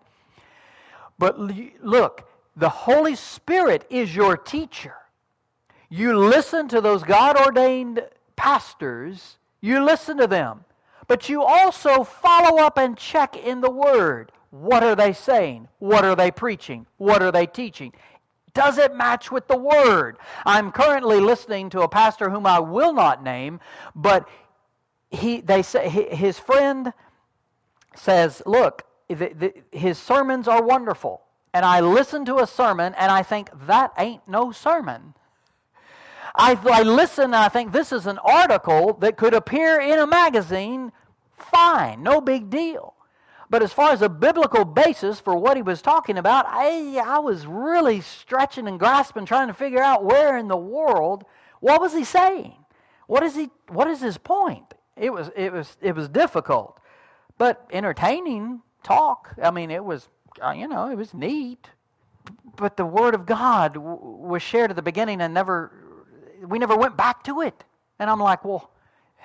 But 1.19 1.37
look, 1.37 2.25
the 2.55 2.69
Holy 2.69 3.15
Spirit 3.15 3.85
is 3.89 4.15
your 4.15 4.37
teacher. 4.37 4.95
You 5.93 6.17
listen 6.17 6.69
to 6.69 6.79
those 6.79 7.03
God 7.03 7.35
ordained 7.35 8.01
pastors, 8.37 9.37
you 9.59 9.83
listen 9.83 10.17
to 10.19 10.25
them, 10.25 10.63
but 11.07 11.27
you 11.27 11.43
also 11.43 12.05
follow 12.05 12.63
up 12.63 12.77
and 12.77 12.97
check 12.97 13.35
in 13.35 13.59
the 13.59 13.69
Word. 13.69 14.31
What 14.51 14.83
are 14.83 14.95
they 14.95 15.11
saying? 15.11 15.67
What 15.79 16.05
are 16.05 16.15
they 16.15 16.31
preaching? 16.31 16.85
What 16.95 17.21
are 17.21 17.31
they 17.31 17.45
teaching? 17.45 17.91
Does 18.53 18.77
it 18.77 18.95
match 18.95 19.31
with 19.31 19.49
the 19.49 19.57
Word? 19.57 20.17
I'm 20.45 20.71
currently 20.71 21.19
listening 21.19 21.69
to 21.71 21.81
a 21.81 21.89
pastor 21.89 22.29
whom 22.29 22.47
I 22.47 22.59
will 22.59 22.93
not 22.93 23.21
name, 23.21 23.59
but 23.93 24.29
he, 25.09 25.41
they 25.41 25.61
say, 25.61 25.89
his 25.89 26.39
friend 26.39 26.93
says, 27.95 28.41
Look, 28.45 28.83
the, 29.09 29.15
the, 29.15 29.53
his 29.73 29.97
sermons 29.97 30.47
are 30.47 30.63
wonderful. 30.63 31.21
And 31.53 31.65
I 31.65 31.81
listen 31.81 32.23
to 32.25 32.37
a 32.39 32.47
sermon 32.47 32.93
and 32.97 33.11
I 33.11 33.23
think, 33.23 33.49
that 33.67 33.91
ain't 33.97 34.25
no 34.25 34.53
sermon. 34.53 35.15
I, 36.35 36.57
I 36.63 36.83
listen 36.83 37.25
and 37.25 37.35
I 37.35 37.49
think, 37.49 37.71
this 37.71 37.91
is 37.91 38.07
an 38.07 38.17
article 38.19 38.93
that 39.01 39.17
could 39.17 39.33
appear 39.33 39.79
in 39.79 39.99
a 39.99 40.07
magazine. 40.07 40.91
Fine, 41.35 42.03
no 42.03 42.21
big 42.21 42.49
deal. 42.49 42.93
But 43.49 43.61
as 43.61 43.73
far 43.73 43.91
as 43.91 44.01
a 44.01 44.07
biblical 44.07 44.63
basis 44.63 45.19
for 45.19 45.35
what 45.35 45.57
he 45.57 45.61
was 45.61 45.81
talking 45.81 46.17
about, 46.17 46.45
I, 46.47 47.01
I 47.05 47.19
was 47.19 47.45
really 47.45 47.99
stretching 47.99 48.67
and 48.67 48.79
grasping, 48.79 49.25
trying 49.25 49.49
to 49.49 49.53
figure 49.53 49.81
out 49.81 50.05
where 50.05 50.37
in 50.37 50.47
the 50.47 50.55
world, 50.55 51.25
what 51.59 51.81
was 51.81 51.93
he 51.93 52.05
saying? 52.05 52.55
What 53.07 53.23
is, 53.23 53.35
he, 53.35 53.49
what 53.67 53.89
is 53.89 53.99
his 53.99 54.17
point? 54.17 54.73
It 54.95 55.11
was, 55.11 55.29
it, 55.35 55.51
was, 55.51 55.75
it 55.81 55.95
was 55.95 56.07
difficult, 56.07 56.79
but 57.37 57.67
entertaining 57.73 58.61
talk. 58.83 59.35
I 59.43 59.51
mean, 59.51 59.69
it 59.69 59.83
was, 59.83 60.07
uh, 60.41 60.51
you 60.51 60.67
know, 60.69 60.89
it 60.89 60.95
was 60.95 61.13
neat. 61.13 61.69
But 62.55 62.77
the 62.77 62.85
Word 62.85 63.15
of 63.15 63.25
God 63.25 63.75
was 63.75 64.41
shared 64.41 64.69
at 64.69 64.75
the 64.75 64.81
beginning 64.81 65.21
and 65.21 65.33
never, 65.33 65.71
we 66.47 66.59
never 66.59 66.75
went 66.75 66.97
back 66.97 67.23
to 67.25 67.41
it. 67.41 67.63
And 67.99 68.09
I'm 68.09 68.19
like, 68.19 68.43
well, 68.43 68.71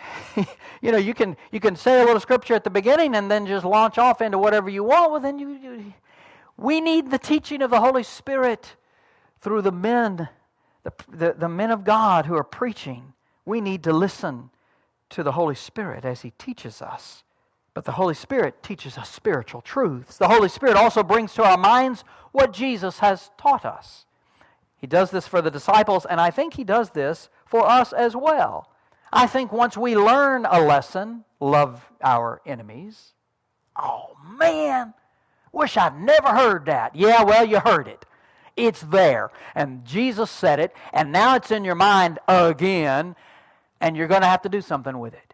you 0.81 0.93
know, 0.93 0.99
you 0.99 1.15
can 1.15 1.37
you 1.51 1.61
can 1.61 1.77
say 1.77 2.01
a 2.01 2.05
little 2.05 2.21
scripture 2.21 2.55
at 2.55 2.65
the 2.65 2.71
beginning 2.71 3.15
and 3.15 3.31
then 3.31 3.47
just 3.47 3.65
launch 3.65 3.99
off 3.99 4.21
into 4.21 4.39
whatever 4.39 4.69
you 4.69 4.85
want. 4.85 5.11
Well, 5.11 5.21
then 5.21 5.39
you, 5.39 5.49
you 5.51 5.95
we 6.57 6.81
need 6.81 7.11
the 7.11 7.19
teaching 7.19 7.63
of 7.63 7.71
the 7.71 7.81
Holy 7.81 8.03
Spirit 8.03 8.77
through 9.41 9.63
the 9.63 9.73
men, 9.73 10.29
the, 10.83 10.93
the, 11.09 11.35
the 11.35 11.49
men 11.49 11.71
of 11.71 11.85
God 11.85 12.27
who 12.27 12.35
are 12.35 12.45
preaching. 12.45 13.13
We 13.45 13.61
need 13.61 13.83
to 13.85 13.93
listen 13.93 14.51
to 15.11 15.23
the 15.23 15.33
Holy 15.33 15.55
Spirit 15.55 16.05
as 16.05 16.23
He 16.23 16.31
teaches 16.33 16.81
us. 16.81 17.23
But 17.75 17.85
the 17.85 17.93
Holy 17.93 18.15
Spirit 18.15 18.63
teaches 18.63 18.97
us 18.97 19.11
spiritual 19.11 19.61
truths. 19.61 20.17
The 20.17 20.29
Holy 20.29 20.49
Spirit 20.49 20.77
also 20.77 21.03
brings 21.03 21.35
to 21.35 21.45
our 21.45 21.59
minds 21.59 22.05
what 22.33 22.53
Jesus 22.53 22.99
has 23.01 23.31
taught 23.37 23.67
us. 23.67 24.07
He 24.79 24.87
does 24.87 25.11
this 25.11 25.27
for 25.27 25.41
the 25.41 25.51
disciples, 25.51 26.07
and 26.07 26.21
I 26.21 26.31
think 26.31 26.55
He 26.55 26.65
does 26.65 26.91
this 26.91 27.29
for 27.45 27.67
us 27.67 27.93
as 27.93 28.15
well. 28.15 28.71
I 29.13 29.27
think 29.27 29.53
once 29.53 29.77
we 29.77 29.97
learn 29.97 30.47
a 30.47 30.61
lesson, 30.61 31.25
love 31.41 31.85
our 32.03 32.43
enemies, 32.45 33.15
oh 33.81 34.17
man, 34.39 34.95
wish 35.53 35.77
I'd 35.77 35.99
never 35.99 36.29
heard 36.29 36.67
that. 36.67 36.95
Yeah, 36.95 37.23
well, 37.23 37.45
you 37.45 37.61
heard 37.61 37.89
it. 37.89 38.05
It's 38.57 38.81
there. 38.81 39.31
And 39.55 39.85
Jesus 39.85 40.31
said 40.31 40.61
it, 40.61 40.75
and 40.93 41.13
now 41.13 41.37
it's 41.37 41.51
in 41.51 41.65
your 41.65 41.75
mind 41.75 42.19
again, 42.27 43.17
and 43.81 43.97
you're 43.97 44.09
going 44.09 44.23
to 44.23 44.27
have 44.27 44.43
to 44.43 44.49
do 44.49 44.61
something 44.61 44.99
with 44.99 45.15
it. 45.15 45.26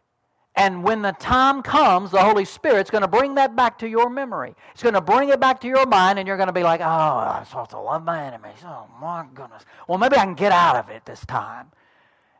And 0.55 0.85
when 0.85 1.01
the 1.01 1.13
time 1.13 1.63
comes, 1.63 2.11
the 2.11 2.23
Holy 2.23 2.45
Spirit's 2.45 2.91
going 2.91 3.03
to 3.03 3.09
bring 3.09 3.37
that 3.37 3.57
back 3.57 3.79
to 3.79 3.89
your 3.89 4.11
memory. 4.11 4.55
It's 4.73 4.83
going 4.83 4.95
to 4.95 5.01
bring 5.01 5.31
it 5.31 5.41
back 5.41 5.61
to 5.63 5.67
your 5.67 5.87
mind, 5.87 6.19
and 6.19 6.29
you're 6.29 6.37
going 6.37 6.49
to 6.49 6.53
be 6.53 6.63
like, 6.63 6.81
oh, 6.81 6.85
I'm 6.85 7.47
supposed 7.47 7.71
to 7.71 7.81
love 7.81 8.05
my 8.05 8.23
enemies. 8.23 8.59
Oh, 8.65 8.87
my 9.01 9.25
goodness. 9.35 9.65
Well, 9.89 9.97
maybe 9.97 10.17
I 10.17 10.25
can 10.25 10.35
get 10.35 10.53
out 10.53 10.77
of 10.77 10.91
it 10.91 11.07
this 11.07 11.25
time. 11.25 11.69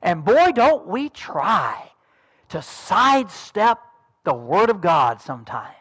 And 0.03 0.25
boy, 0.25 0.53
don't 0.53 0.87
we 0.87 1.09
try 1.09 1.91
to 2.51 2.61
sidestep 2.61 3.79
the 4.25 4.35
Word 4.35 4.69
of 4.69 4.83
God 4.83 5.21
sometimes. 5.23 5.75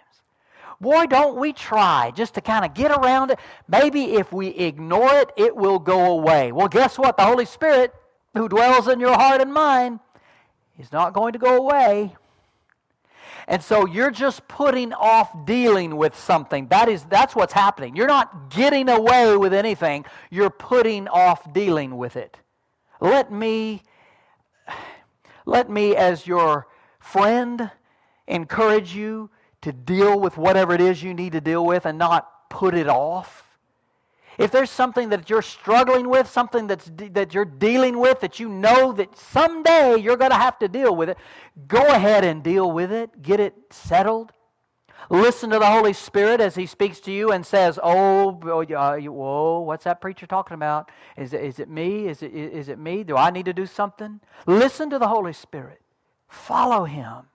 Boy, 0.80 1.06
don't 1.08 1.38
we 1.38 1.52
try 1.54 2.12
just 2.15 2.34
to 2.36 2.41
kind 2.41 2.63
of 2.63 2.74
get 2.74 2.91
around 2.91 3.32
it. 3.32 3.39
Maybe 3.67 4.13
if 4.15 4.32
we 4.32 4.48
ignore 4.48 5.13
it, 5.15 5.32
it 5.36 5.56
will 5.56 5.80
go 5.80 6.12
away. 6.12 6.54
Well, 6.54 6.70
guess 6.70 6.98
what? 6.98 7.17
The 7.17 7.26
Holy 7.26 7.46
Spirit, 7.46 7.94
who 8.36 8.48
dwells 8.48 8.88
in 8.88 9.00
your 9.00 9.13
heart 9.13 9.41
and 9.41 9.54
mind, 9.54 10.00
is 10.80 10.91
not 10.91 11.13
going 11.13 11.34
to 11.34 11.39
go 11.39 11.58
away. 11.58 12.15
And 13.52 13.62
so 13.62 13.86
you're 13.86 14.12
just 14.12 14.48
putting 14.48 14.94
off 14.94 15.46
dealing 15.46 15.98
with 15.98 16.18
something. 16.18 16.68
That 16.70 16.88
is 16.88 17.04
that's 17.04 17.36
what's 17.36 17.52
happening. 17.52 17.98
You're 17.98 18.08
not 18.08 18.50
getting 18.50 18.88
away 18.88 19.36
with 19.36 19.54
anything. 19.54 20.06
You're 20.30 20.50
putting 20.50 21.10
off 21.10 21.52
dealing 21.52 21.98
with 21.98 22.16
it. 22.16 22.38
Let 23.02 23.30
me 23.30 23.84
let 25.46 25.70
me, 25.70 25.98
as 25.98 26.26
your 26.26 26.68
friend, 27.02 27.70
encourage 28.26 28.96
you 28.96 29.30
to 29.64 29.74
deal 29.74 30.18
with 30.18 30.38
whatever 30.38 30.74
it 30.74 30.80
is 30.80 31.04
you 31.04 31.14
need 31.14 31.34
to 31.34 31.42
deal 31.42 31.66
with 31.66 31.86
and 31.86 31.98
not 31.98 32.50
put 32.50 32.74
it 32.74 32.88
off. 32.88 33.40
If 34.41 34.51
there's 34.51 34.71
something 34.71 35.10
that 35.10 35.30
you're 35.30 35.41
struggling 35.41 36.10
with, 36.10 36.30
something 36.30 36.67
that's 36.67 36.91
that 36.95 37.34
you're 37.34 37.45
dealing 37.45 37.99
with 37.99 38.21
that 38.21 38.39
you 38.39 38.49
know 38.49 38.91
that 38.93 39.17
someday 39.17 39.97
you're 39.97 40.17
going 40.17 40.32
to 40.32 40.38
have 40.38 40.58
to 40.60 40.67
deal 40.67 40.95
with 40.95 41.10
it, 41.10 41.17
go 41.67 41.86
ahead 41.88 42.23
and 42.23 42.43
deal 42.43 42.71
with 42.71 42.91
it. 42.91 43.21
Get 43.21 43.39
it 43.39 43.54
settled. 43.69 44.32
Listen 45.10 45.49
to 45.49 45.60
the 45.60 45.65
Holy 45.65 45.93
Spirit 45.93 46.39
as 46.39 46.56
He 46.56 46.65
speaks 46.65 46.99
to 47.01 47.12
you 47.12 47.32
and 47.32 47.45
says, 47.45 47.80
"Oh, 47.82 48.30
uh, 48.30 48.97
whoa, 48.97 49.60
what's 49.60 49.84
that 49.84 50.01
preacher 50.01 50.25
talking 50.25 50.56
about? 50.56 50.91
Is 51.17 51.34
it, 51.34 51.43
is 51.43 51.60
it 51.60 51.69
me? 51.69 52.08
Is 52.08 52.23
it, 52.23 52.34
is 52.34 52.69
it 52.69 52.80
me? 52.80 53.04
Do 53.04 53.17
I 53.17 53.30
need 53.30 53.45
to 53.45 53.54
do 53.54 53.65
something?" 53.65 54.21
Listen 54.45 54.89
to 54.89 54.99
the 54.99 55.08
Holy 55.08 55.34
Spirit. 55.34 55.82
Follow 56.27 56.86
Him. 56.86 57.27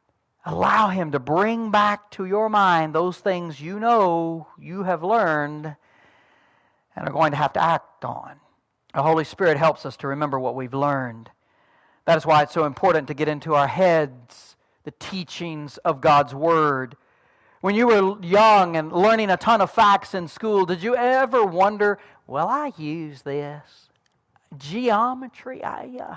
Allow 0.45 0.89
Him 0.89 1.13
to 1.13 1.19
bring 1.19 1.71
back 1.71 2.11
to 2.13 2.25
your 2.25 2.49
mind 2.49 2.95
those 2.95 3.19
things 3.19 3.61
you 3.61 3.79
know 3.81 4.47
you 4.59 4.85
have 4.85 5.03
learned 5.03 5.77
and 6.97 7.07
are 7.07 7.13
going 7.13 7.31
to 7.31 7.37
have 7.37 7.53
to 7.53 7.63
act 7.63 8.05
on. 8.05 8.33
The 8.95 9.03
Holy 9.03 9.25
Spirit 9.25 9.59
helps 9.59 9.85
us 9.85 9.97
to 9.99 10.09
remember 10.09 10.39
what 10.39 10.55
we've 10.55 10.75
learned. 10.75 11.31
That 12.07 12.17
is 12.17 12.25
why 12.25 12.43
it's 12.43 12.55
so 12.55 12.65
important 12.65 13.09
to 13.09 13.15
get 13.15 13.29
into 13.29 13.55
our 13.55 13.69
heads 13.69 14.57
the 14.85 14.93
teachings 14.93 15.79
of 15.79 16.01
God's 16.01 16.35
Word 16.35 16.97
when 17.67 17.75
you 17.75 17.89
were 17.89 18.23
young 18.23 18.77
and 18.77 18.93
learning 18.93 19.31
a 19.31 19.37
ton 19.37 19.61
of 19.61 19.73
facts 19.73 20.15
in 20.15 20.29
school, 20.29 20.67
did 20.67 20.85
you 20.85 20.95
ever 20.95 21.45
wonder, 21.45 21.99
will 22.29 22.47
I 22.47 22.73
use 22.77 23.23
this? 23.23 23.89
Geometry? 24.57 25.65
I, 25.65 25.99
uh, 26.01 26.17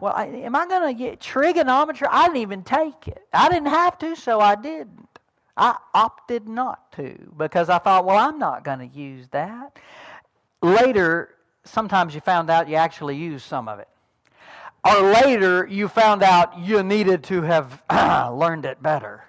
well, 0.00 0.12
I, 0.16 0.26
am 0.26 0.56
I 0.56 0.66
going 0.66 0.92
to 0.92 0.98
get 0.98 1.20
trigonometry? 1.20 2.08
I 2.10 2.26
didn't 2.26 2.38
even 2.38 2.64
take 2.64 3.06
it. 3.06 3.26
I 3.32 3.48
didn't 3.48 3.68
have 3.68 3.96
to, 3.98 4.16
so 4.16 4.40
I 4.40 4.56
didn't. 4.56 5.08
I 5.56 5.76
opted 5.94 6.48
not 6.48 6.90
to 6.92 7.32
because 7.36 7.68
I 7.68 7.78
thought, 7.78 8.04
well, 8.04 8.16
I'm 8.16 8.40
not 8.40 8.64
going 8.64 8.80
to 8.80 8.98
use 8.98 9.28
that. 9.28 9.78
Later, 10.62 11.34
sometimes 11.64 12.14
you 12.14 12.20
found 12.20 12.50
out 12.50 12.68
you 12.68 12.76
actually 12.76 13.16
used 13.16 13.46
some 13.46 13.68
of 13.68 13.78
it. 13.78 13.88
Or 14.84 15.00
later, 15.12 15.66
you 15.66 15.88
found 15.88 16.22
out 16.22 16.58
you 16.58 16.82
needed 16.82 17.24
to 17.24 17.42
have 17.42 17.82
learned 17.90 18.64
it 18.64 18.82
better. 18.82 19.24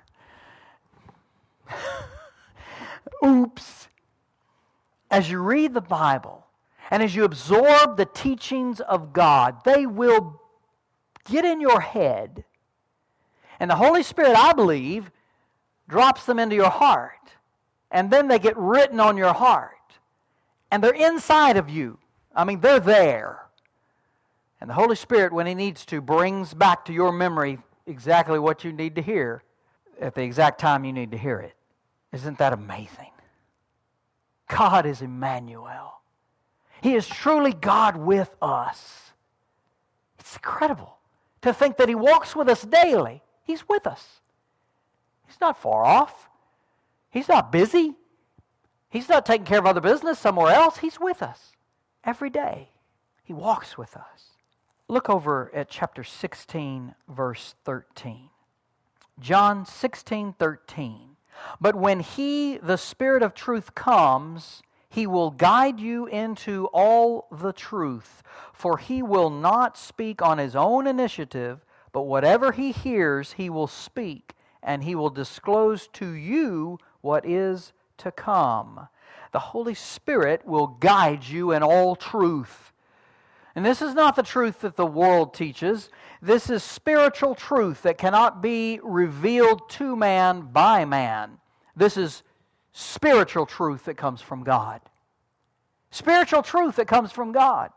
Oops. 3.25 3.87
As 5.11 5.29
you 5.29 5.39
read 5.39 5.73
the 5.73 5.81
Bible 5.81 6.45
and 6.91 7.01
as 7.01 7.15
you 7.15 7.23
absorb 7.23 7.97
the 7.97 8.05
teachings 8.05 8.79
of 8.79 9.11
God, 9.11 9.63
they 9.65 9.85
will 9.85 10.39
get 11.29 11.45
in 11.45 11.59
your 11.59 11.81
head. 11.81 12.45
And 13.59 13.69
the 13.69 13.75
Holy 13.75 14.03
Spirit, 14.03 14.35
I 14.35 14.53
believe, 14.53 15.11
drops 15.87 16.25
them 16.25 16.39
into 16.39 16.55
your 16.55 16.69
heart. 16.69 17.11
And 17.91 18.11
then 18.11 18.27
they 18.27 18.39
get 18.39 18.55
written 18.55 18.99
on 18.99 19.17
your 19.17 19.33
heart. 19.33 19.78
And 20.71 20.83
they're 20.83 20.93
inside 20.93 21.57
of 21.57 21.69
you. 21.69 21.97
I 22.35 22.43
mean, 22.43 22.59
they're 22.59 22.79
there. 22.79 23.43
And 24.61 24.69
the 24.69 24.73
Holy 24.73 24.95
Spirit, 24.95 25.33
when 25.33 25.47
He 25.47 25.55
needs 25.55 25.85
to, 25.87 26.01
brings 26.01 26.53
back 26.53 26.85
to 26.85 26.93
your 26.93 27.11
memory 27.11 27.59
exactly 27.87 28.39
what 28.39 28.63
you 28.63 28.71
need 28.71 28.95
to 28.95 29.01
hear 29.01 29.43
at 29.99 30.15
the 30.15 30.21
exact 30.21 30.59
time 30.59 30.85
you 30.85 30.93
need 30.93 31.11
to 31.11 31.17
hear 31.17 31.39
it. 31.39 31.55
Isn't 32.11 32.37
that 32.39 32.53
amazing? 32.53 33.11
God 34.47 34.85
is 34.85 35.01
Emmanuel. 35.01 36.01
He 36.81 36.95
is 36.95 37.07
truly 37.07 37.53
God 37.53 37.97
with 37.97 38.33
us. 38.41 39.11
It's 40.19 40.35
incredible 40.35 40.97
to 41.41 41.53
think 41.53 41.77
that 41.77 41.89
He 41.89 41.95
walks 41.95 42.35
with 42.35 42.49
us 42.49 42.63
daily. 42.63 43.21
He's 43.43 43.67
with 43.67 43.87
us. 43.87 44.21
He's 45.27 45.39
not 45.39 45.61
far 45.61 45.85
off. 45.85 46.29
He's 47.09 47.27
not 47.27 47.51
busy. 47.51 47.95
He's 48.89 49.09
not 49.09 49.25
taking 49.25 49.45
care 49.45 49.59
of 49.59 49.65
other 49.65 49.81
business 49.81 50.19
somewhere 50.19 50.53
else. 50.53 50.77
He's 50.77 50.99
with 50.99 51.21
us 51.21 51.51
every 52.03 52.29
day. 52.29 52.69
He 53.23 53.33
walks 53.33 53.77
with 53.77 53.95
us. 53.95 54.31
Look 54.87 55.09
over 55.09 55.51
at 55.53 55.69
chapter 55.69 56.03
16, 56.03 56.95
verse 57.07 57.53
13. 57.63 58.29
John 59.19 59.65
16, 59.65 60.33
13. 60.33 61.09
But 61.61 61.75
when 61.75 61.99
He, 61.99 62.57
the 62.57 62.77
Spirit 62.77 63.21
of 63.21 63.35
truth, 63.35 63.75
comes, 63.75 64.63
He 64.89 65.05
will 65.05 65.29
guide 65.29 65.79
you 65.79 66.07
into 66.07 66.67
all 66.73 67.27
the 67.31 67.53
truth. 67.53 68.23
For 68.51 68.77
He 68.77 69.03
will 69.03 69.29
not 69.29 69.77
speak 69.77 70.23
on 70.23 70.39
His 70.39 70.55
own 70.55 70.87
initiative, 70.87 71.63
but 71.91 72.03
whatever 72.03 72.51
He 72.51 72.71
hears, 72.71 73.33
He 73.33 73.51
will 73.51 73.67
speak, 73.67 74.33
and 74.63 74.83
He 74.83 74.95
will 74.95 75.11
disclose 75.11 75.87
to 75.93 76.09
you 76.09 76.79
what 77.01 77.25
is 77.25 77.73
to 77.99 78.11
come. 78.11 78.87
The 79.31 79.39
Holy 79.39 79.75
Spirit 79.75 80.45
will 80.45 80.67
guide 80.67 81.23
you 81.23 81.51
in 81.51 81.63
all 81.63 81.95
truth. 81.95 82.73
And 83.55 83.65
this 83.65 83.81
is 83.81 83.93
not 83.93 84.15
the 84.15 84.23
truth 84.23 84.61
that 84.61 84.75
the 84.75 84.85
world 84.85 85.33
teaches. 85.33 85.89
This 86.21 86.49
is 86.49 86.63
spiritual 86.63 87.35
truth 87.35 87.81
that 87.83 87.97
cannot 87.97 88.41
be 88.41 88.79
revealed 88.83 89.69
to 89.71 89.95
man 89.95 90.41
by 90.51 90.85
man. 90.85 91.37
This 91.75 91.97
is 91.97 92.23
spiritual 92.73 93.45
truth 93.45 93.85
that 93.85 93.95
comes 93.95 94.21
from 94.21 94.43
God. 94.43 94.81
Spiritual 95.91 96.43
truth 96.43 96.75
that 96.75 96.87
comes 96.87 97.11
from 97.11 97.31
God. 97.31 97.71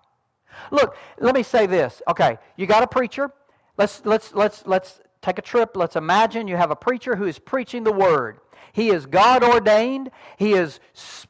Look, 0.70 0.96
let 1.18 1.35
me 1.35 1.42
say 1.42 1.66
this. 1.66 2.02
Okay, 2.08 2.38
you 2.56 2.66
got 2.66 2.82
a 2.82 2.87
preacher. 2.87 3.30
Let's 3.78 4.02
let's 4.04 4.35
let's 4.35 4.66
let's 4.66 5.00
take 5.22 5.38
a 5.38 5.42
trip. 5.42 5.76
Let's 5.76 5.96
imagine 5.96 6.46
you 6.46 6.56
have 6.56 6.70
a 6.70 6.76
preacher 6.76 7.16
who 7.16 7.24
is 7.24 7.38
preaching 7.38 7.85
the 7.85 7.92
word. 7.92 8.38
He 8.72 8.90
is 8.90 9.06
God 9.06 9.44
ordained. 9.44 10.11
He 10.38 10.54
is 10.54 10.80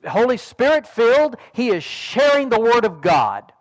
Holy 0.07 0.37
Spirit 0.37 0.87
filled. 0.87 1.37
He 1.53 1.71
is 1.71 1.83
sharing 1.83 2.49
the 2.49 2.61
word 2.61 2.85
of 2.85 3.01
God. 3.01 3.53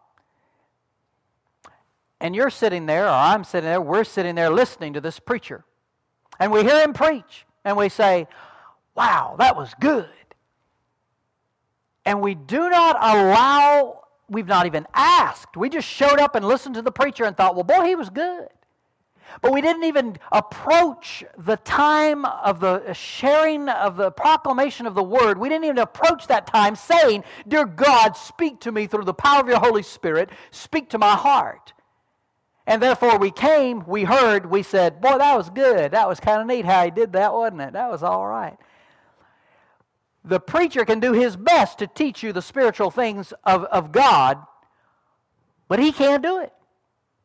And 2.20 2.36
you're 2.36 2.52
sitting 2.52 2.86
there, 2.86 3.06
or 3.06 3.10
I'm 3.10 3.44
sitting 3.44 3.70
there, 3.70 3.82
we're 3.82 4.04
sitting 4.04 4.36
there 4.36 4.52
listening 4.52 4.94
to 4.94 5.02
this 5.02 5.20
preacher. 5.20 5.66
And 6.40 6.52
we 6.52 6.62
hear 6.64 6.82
him 6.82 6.94
preach, 6.94 7.46
and 7.66 7.76
we 7.76 7.90
say, 7.90 8.28
Wow, 8.96 9.36
that 9.40 9.56
was 9.56 9.74
good. 9.80 10.10
And 12.06 12.22
we 12.22 12.36
do 12.36 12.70
not 12.70 12.98
allow, 12.98 14.04
we've 14.30 14.48
not 14.48 14.66
even 14.66 14.86
asked. 14.94 15.58
We 15.58 15.70
just 15.70 15.88
showed 15.88 16.20
up 16.20 16.36
and 16.36 16.46
listened 16.46 16.76
to 16.76 16.82
the 16.82 16.92
preacher 16.92 17.26
and 17.26 17.36
thought, 17.36 17.56
Well, 17.56 17.64
boy, 17.64 17.86
he 17.86 17.96
was 17.96 18.10
good. 18.10 18.50
But 19.42 19.54
we 19.54 19.62
didn't 19.62 19.84
even 19.86 20.18
approach 20.32 21.24
the 21.38 21.58
time 21.58 22.26
of 22.26 22.60
the 22.60 22.94
sharing 22.94 23.70
of 23.70 23.98
the 23.98 24.12
proclamation 24.12 24.86
of 24.86 24.96
the 24.96 25.04
word. 25.04 25.38
We 25.38 25.50
didn't 25.50 25.66
even 25.66 25.80
approach 25.80 26.28
that 26.28 26.48
time 26.48 26.76
saying, 26.76 27.24
Dear 27.48 27.66
God, 27.66 28.18
speak 28.18 28.60
to 28.62 28.72
me 28.72 28.88
through 28.88 29.06
the 29.06 29.14
power 29.14 29.40
of 29.40 29.48
your 29.48 29.60
Holy 29.60 29.84
Spirit, 29.84 30.30
speak 30.52 30.90
to 30.90 30.98
my 30.98 31.16
heart. 31.16 31.74
And 32.68 32.82
therefore, 32.82 33.18
we 33.18 33.32
came, 33.32 33.84
we 33.88 34.04
heard, 34.04 34.46
we 34.46 34.64
said, 34.64 35.02
Boy, 35.02 35.18
that 35.18 35.36
was 35.36 35.50
good. 35.50 35.92
That 35.92 36.08
was 36.08 36.20
kind 36.20 36.42
of 36.42 36.48
neat 36.48 36.66
how 36.66 36.86
he 36.86 36.92
did 36.92 37.14
that, 37.14 37.34
wasn't 37.34 37.62
it? 37.62 37.74
That 37.74 37.90
was 37.90 38.04
all 38.04 38.28
right. 38.28 38.58
The 40.24 40.40
preacher 40.40 40.86
can 40.86 41.00
do 41.00 41.14
his 41.14 41.36
best 41.36 41.80
to 41.80 41.88
teach 41.88 42.22
you 42.22 42.32
the 42.32 42.42
spiritual 42.42 42.92
things 42.92 43.34
of, 43.44 43.64
of 43.66 43.92
God, 43.92 44.38
but 45.68 45.80
he 45.80 45.92
can't 45.92 46.22
do 46.22 46.40
it. 46.40 46.54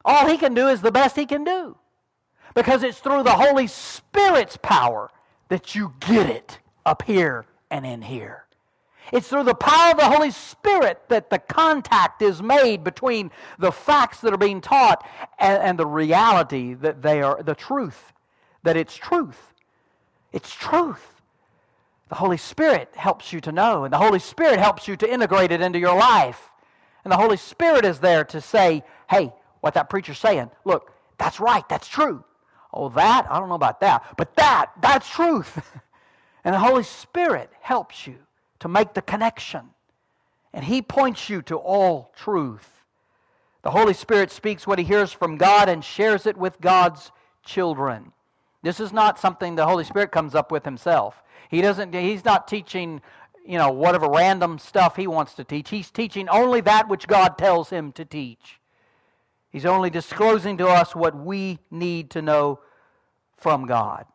All 0.05 0.27
he 0.27 0.39
can 0.39 0.55
do 0.55 0.69
is 0.69 0.81
the 0.81 0.93
best 0.93 1.17
he 1.17 1.27
can 1.27 1.45
do. 1.45 1.77
Because 2.57 2.83
it's 2.83 3.01
through 3.01 3.23
the 3.23 3.33
Holy 3.33 3.67
Spirit's 3.67 4.57
power 4.57 5.11
that 5.51 5.75
you 5.75 5.93
get 6.01 6.31
it 6.31 6.59
up 6.87 7.03
here 7.03 7.45
and 7.71 7.85
in 7.85 8.01
here. 8.01 8.47
It's 9.13 9.29
through 9.29 9.45
the 9.45 9.55
power 9.55 9.91
of 9.93 9.99
the 9.99 10.07
Holy 10.07 10.31
Spirit 10.31 11.03
that 11.11 11.29
the 11.29 11.39
contact 11.39 12.23
is 12.23 12.43
made 12.43 12.83
between 12.83 13.31
the 13.59 13.71
facts 13.71 14.23
that 14.23 14.33
are 14.33 14.39
being 14.39 14.63
taught 14.63 15.07
and, 15.39 15.63
and 15.63 15.79
the 15.79 15.87
reality 15.87 16.73
that 16.73 17.03
they 17.03 17.21
are 17.21 17.43
the 17.43 17.55
truth, 17.55 18.15
that 18.63 18.75
it's 18.75 18.97
truth. 18.97 19.53
It's 20.33 20.53
truth. 20.53 21.21
The 22.09 22.15
Holy 22.15 22.39
Spirit 22.39 22.89
helps 22.97 23.35
you 23.35 23.41
to 23.43 23.53
know, 23.53 23.85
and 23.85 23.93
the 23.93 23.99
Holy 23.99 24.19
Spirit 24.19 24.59
helps 24.59 24.89
you 24.89 24.97
to 24.97 25.13
integrate 25.13 25.53
it 25.53 25.61
into 25.61 25.79
your 25.79 25.97
life. 25.97 26.51
And 27.05 27.13
the 27.13 27.19
Holy 27.19 27.37
Spirit 27.37 27.85
is 27.85 27.99
there 27.99 28.25
to 28.25 28.41
say, 28.41 28.83
hey, 29.11 29.31
what 29.61 29.75
that 29.75 29.91
preacher's 29.91 30.19
saying, 30.19 30.51
look, 30.65 30.91
that's 31.19 31.39
right, 31.39 31.69
that's 31.69 31.87
true. 31.87 32.25
Oh, 32.77 32.91
that, 32.91 33.27
I 33.31 33.39
don't 33.39 33.49
know 33.49 33.55
about 33.55 33.81
that, 33.81 34.05
but 34.19 34.37
that, 34.37 34.71
that's 34.83 35.09
truth. 35.09 35.59
and 36.45 36.55
the 36.55 36.59
Holy 36.59 36.83
Spirit 36.83 37.51
helps 37.61 38.07
you 38.07 38.17
to 38.61 38.69
make 38.69 38.93
the 38.93 39.01
connection. 39.01 39.71
And 40.53 40.63
He 40.63 40.83
points 40.83 41.31
you 41.31 41.41
to 41.43 41.57
all 41.57 42.13
truth. 42.15 42.69
The 43.63 43.71
Holy 43.71 43.95
Spirit 43.95 44.31
speaks 44.31 44.67
what 44.67 44.79
He 44.79 44.85
hears 44.85 45.11
from 45.11 45.39
God 45.39 45.71
and 45.71 45.83
shares 45.83 46.27
it 46.27 46.37
with 46.37 46.61
God's 46.61 47.11
children. 47.45 48.13
This 48.63 48.79
is 48.79 48.93
not 48.93 49.19
something 49.19 49.55
the 49.55 49.67
Holy 49.67 49.85
Spirit 49.85 50.13
comes 50.13 50.35
up 50.35 50.53
with 50.53 50.65
Himself. 50.65 51.23
He 51.49 51.63
doesn't, 51.63 51.95
He's 51.95 52.25
not 52.27 52.47
teaching, 52.47 53.01
you 53.45 53.57
know, 53.57 53.71
whatever 53.71 54.09
random 54.09 54.59
stuff 54.59 54.97
He 54.97 55.07
wants 55.07 55.33
to 55.35 55.45
teach. 55.45 55.71
He's 55.71 55.91
teaching 55.91 56.29
only 56.29 56.61
that 56.61 56.89
which 56.89 57.07
God 57.07 57.39
tells 57.39 57.71
Him 57.71 57.93
to 57.93 58.05
teach. 58.05 58.61
He's 59.51 59.65
only 59.65 59.89
disclosing 59.89 60.59
to 60.59 60.69
us 60.69 60.95
what 60.95 61.17
we 61.17 61.59
need 61.71 62.11
to 62.11 62.21
know 62.21 62.61
from 63.37 63.67
God. 63.67 64.07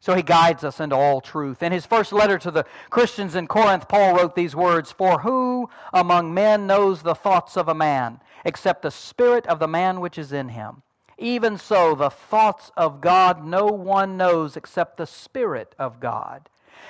So 0.00 0.14
he 0.14 0.22
guides 0.22 0.64
us 0.64 0.80
into 0.80 0.96
all 0.96 1.20
truth. 1.20 1.62
In 1.62 1.72
his 1.72 1.84
first 1.84 2.12
letter 2.12 2.38
to 2.38 2.50
the 2.50 2.64
Christians 2.88 3.34
in 3.34 3.46
Corinth, 3.46 3.86
Paul 3.86 4.16
wrote 4.16 4.34
these 4.34 4.56
words 4.56 4.90
For 4.90 5.20
who 5.20 5.68
among 5.92 6.32
men 6.32 6.66
knows 6.66 7.02
the 7.02 7.14
thoughts 7.14 7.56
of 7.56 7.68
a 7.68 7.74
man, 7.74 8.20
except 8.44 8.82
the 8.82 8.90
spirit 8.90 9.46
of 9.46 9.58
the 9.58 9.68
man 9.68 10.00
which 10.00 10.16
is 10.16 10.32
in 10.32 10.48
him? 10.48 10.82
Even 11.20 11.58
so, 11.58 11.94
the 11.94 12.08
thoughts 12.08 12.72
of 12.78 13.02
God 13.02 13.44
no 13.44 13.66
one 13.66 14.16
knows 14.16 14.56
except 14.56 14.96
the 14.96 15.06
Spirit 15.06 15.74
of 15.78 16.00
God. 16.00 16.48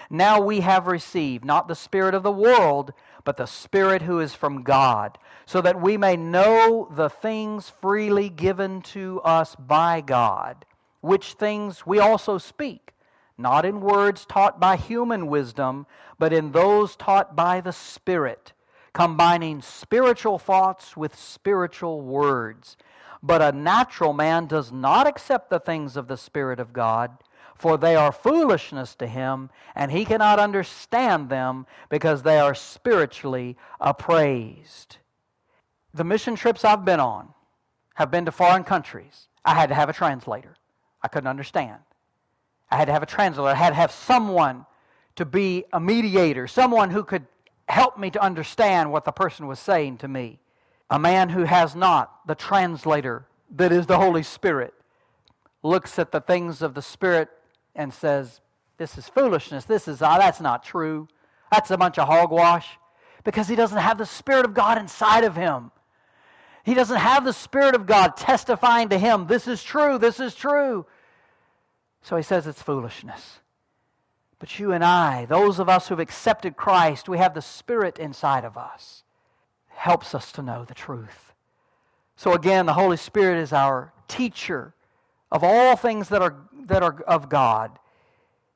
Now 0.08 0.40
we 0.40 0.60
have 0.60 0.86
received 0.86 1.44
not 1.44 1.66
the 1.66 1.74
Spirit 1.74 2.14
of 2.14 2.22
the 2.22 2.30
world, 2.30 2.92
but 3.24 3.36
the 3.36 3.46
Spirit 3.46 4.02
who 4.02 4.20
is 4.20 4.32
from 4.32 4.62
God, 4.62 5.18
so 5.46 5.60
that 5.60 5.80
we 5.80 5.96
may 5.96 6.16
know 6.16 6.88
the 6.94 7.10
things 7.10 7.70
freely 7.70 8.28
given 8.28 8.82
to 8.82 9.20
us 9.22 9.56
by 9.56 10.00
God, 10.00 10.64
which 11.00 11.34
things 11.34 11.86
we 11.86 11.98
also 11.98 12.38
speak 12.38 12.90
not 13.40 13.64
in 13.64 13.80
words 13.80 14.26
taught 14.26 14.60
by 14.60 14.76
human 14.76 15.26
wisdom, 15.26 15.86
but 16.18 16.32
in 16.32 16.52
those 16.52 16.94
taught 16.94 17.34
by 17.34 17.60
the 17.60 17.72
Spirit, 17.72 18.52
combining 18.92 19.62
spiritual 19.62 20.38
thoughts 20.38 20.96
with 20.96 21.16
spiritual 21.16 22.02
words. 22.02 22.76
But 23.22 23.42
a 23.42 23.56
natural 23.56 24.12
man 24.12 24.46
does 24.46 24.70
not 24.70 25.06
accept 25.06 25.50
the 25.50 25.60
things 25.60 25.96
of 25.96 26.06
the 26.06 26.16
Spirit 26.16 26.60
of 26.60 26.72
God, 26.72 27.10
for 27.54 27.76
they 27.76 27.96
are 27.96 28.12
foolishness 28.12 28.94
to 28.96 29.06
him, 29.06 29.50
and 29.74 29.90
he 29.90 30.04
cannot 30.04 30.38
understand 30.38 31.28
them 31.28 31.66
because 31.88 32.22
they 32.22 32.38
are 32.38 32.54
spiritually 32.54 33.56
appraised. 33.80 34.98
The 35.92 36.04
mission 36.04 36.36
trips 36.36 36.64
I've 36.64 36.84
been 36.84 37.00
on 37.00 37.34
have 37.94 38.10
been 38.10 38.24
to 38.26 38.32
foreign 38.32 38.64
countries. 38.64 39.28
I 39.44 39.54
had 39.54 39.68
to 39.68 39.74
have 39.74 39.88
a 39.88 39.94
translator. 39.94 40.56
I 41.02 41.08
couldn't 41.08 41.28
understand. 41.28 41.78
I 42.70 42.76
had 42.76 42.86
to 42.86 42.92
have 42.92 43.02
a 43.02 43.06
translator. 43.06 43.50
I 43.50 43.54
had 43.54 43.70
to 43.70 43.76
have 43.76 43.90
someone 43.90 44.66
to 45.16 45.24
be 45.24 45.64
a 45.72 45.80
mediator, 45.80 46.46
someone 46.46 46.90
who 46.90 47.04
could 47.04 47.26
help 47.68 47.98
me 47.98 48.10
to 48.10 48.22
understand 48.22 48.92
what 48.92 49.04
the 49.04 49.12
person 49.12 49.46
was 49.46 49.58
saying 49.58 49.98
to 49.98 50.08
me. 50.08 50.38
A 50.88 50.98
man 50.98 51.28
who 51.28 51.44
has 51.44 51.74
not 51.74 52.26
the 52.26 52.34
translator 52.34 53.26
that 53.56 53.72
is 53.72 53.86
the 53.86 53.96
Holy 53.96 54.22
Spirit 54.22 54.74
looks 55.62 55.98
at 55.98 56.12
the 56.12 56.20
things 56.20 56.62
of 56.62 56.74
the 56.74 56.82
Spirit 56.82 57.28
and 57.74 57.92
says, 57.92 58.40
This 58.76 58.98
is 58.98 59.08
foolishness. 59.08 59.64
This 59.64 59.88
is, 59.88 60.02
uh, 60.02 60.18
that's 60.18 60.40
not 60.40 60.64
true. 60.64 61.08
That's 61.52 61.70
a 61.70 61.76
bunch 61.76 61.98
of 61.98 62.08
hogwash. 62.08 62.66
Because 63.24 63.48
he 63.48 63.56
doesn't 63.56 63.78
have 63.78 63.98
the 63.98 64.06
Spirit 64.06 64.44
of 64.44 64.54
God 64.54 64.78
inside 64.78 65.24
of 65.24 65.36
him. 65.36 65.70
He 66.64 66.74
doesn't 66.74 66.96
have 66.96 67.24
the 67.24 67.32
Spirit 67.32 67.74
of 67.74 67.86
God 67.86 68.16
testifying 68.16 68.90
to 68.90 68.98
him, 68.98 69.26
This 69.26 69.48
is 69.48 69.62
true, 69.62 69.98
this 69.98 70.20
is 70.20 70.34
true. 70.34 70.86
So 72.02 72.16
he 72.16 72.22
says 72.22 72.46
it's 72.46 72.62
foolishness. 72.62 73.40
But 74.38 74.58
you 74.58 74.72
and 74.72 74.82
I, 74.82 75.26
those 75.26 75.58
of 75.58 75.68
us 75.68 75.88
who've 75.88 76.00
accepted 76.00 76.56
Christ, 76.56 77.08
we 77.08 77.18
have 77.18 77.34
the 77.34 77.42
Spirit 77.42 77.98
inside 77.98 78.44
of 78.44 78.56
us. 78.56 79.04
Helps 79.68 80.14
us 80.14 80.32
to 80.32 80.42
know 80.42 80.64
the 80.64 80.74
truth. 80.74 81.34
So 82.16 82.32
again, 82.32 82.66
the 82.66 82.72
Holy 82.74 82.96
Spirit 82.96 83.38
is 83.38 83.52
our 83.52 83.92
teacher 84.08 84.74
of 85.30 85.44
all 85.44 85.76
things 85.76 86.08
that 86.08 86.22
are, 86.22 86.36
that 86.66 86.82
are 86.82 87.00
of 87.02 87.28
God. 87.28 87.78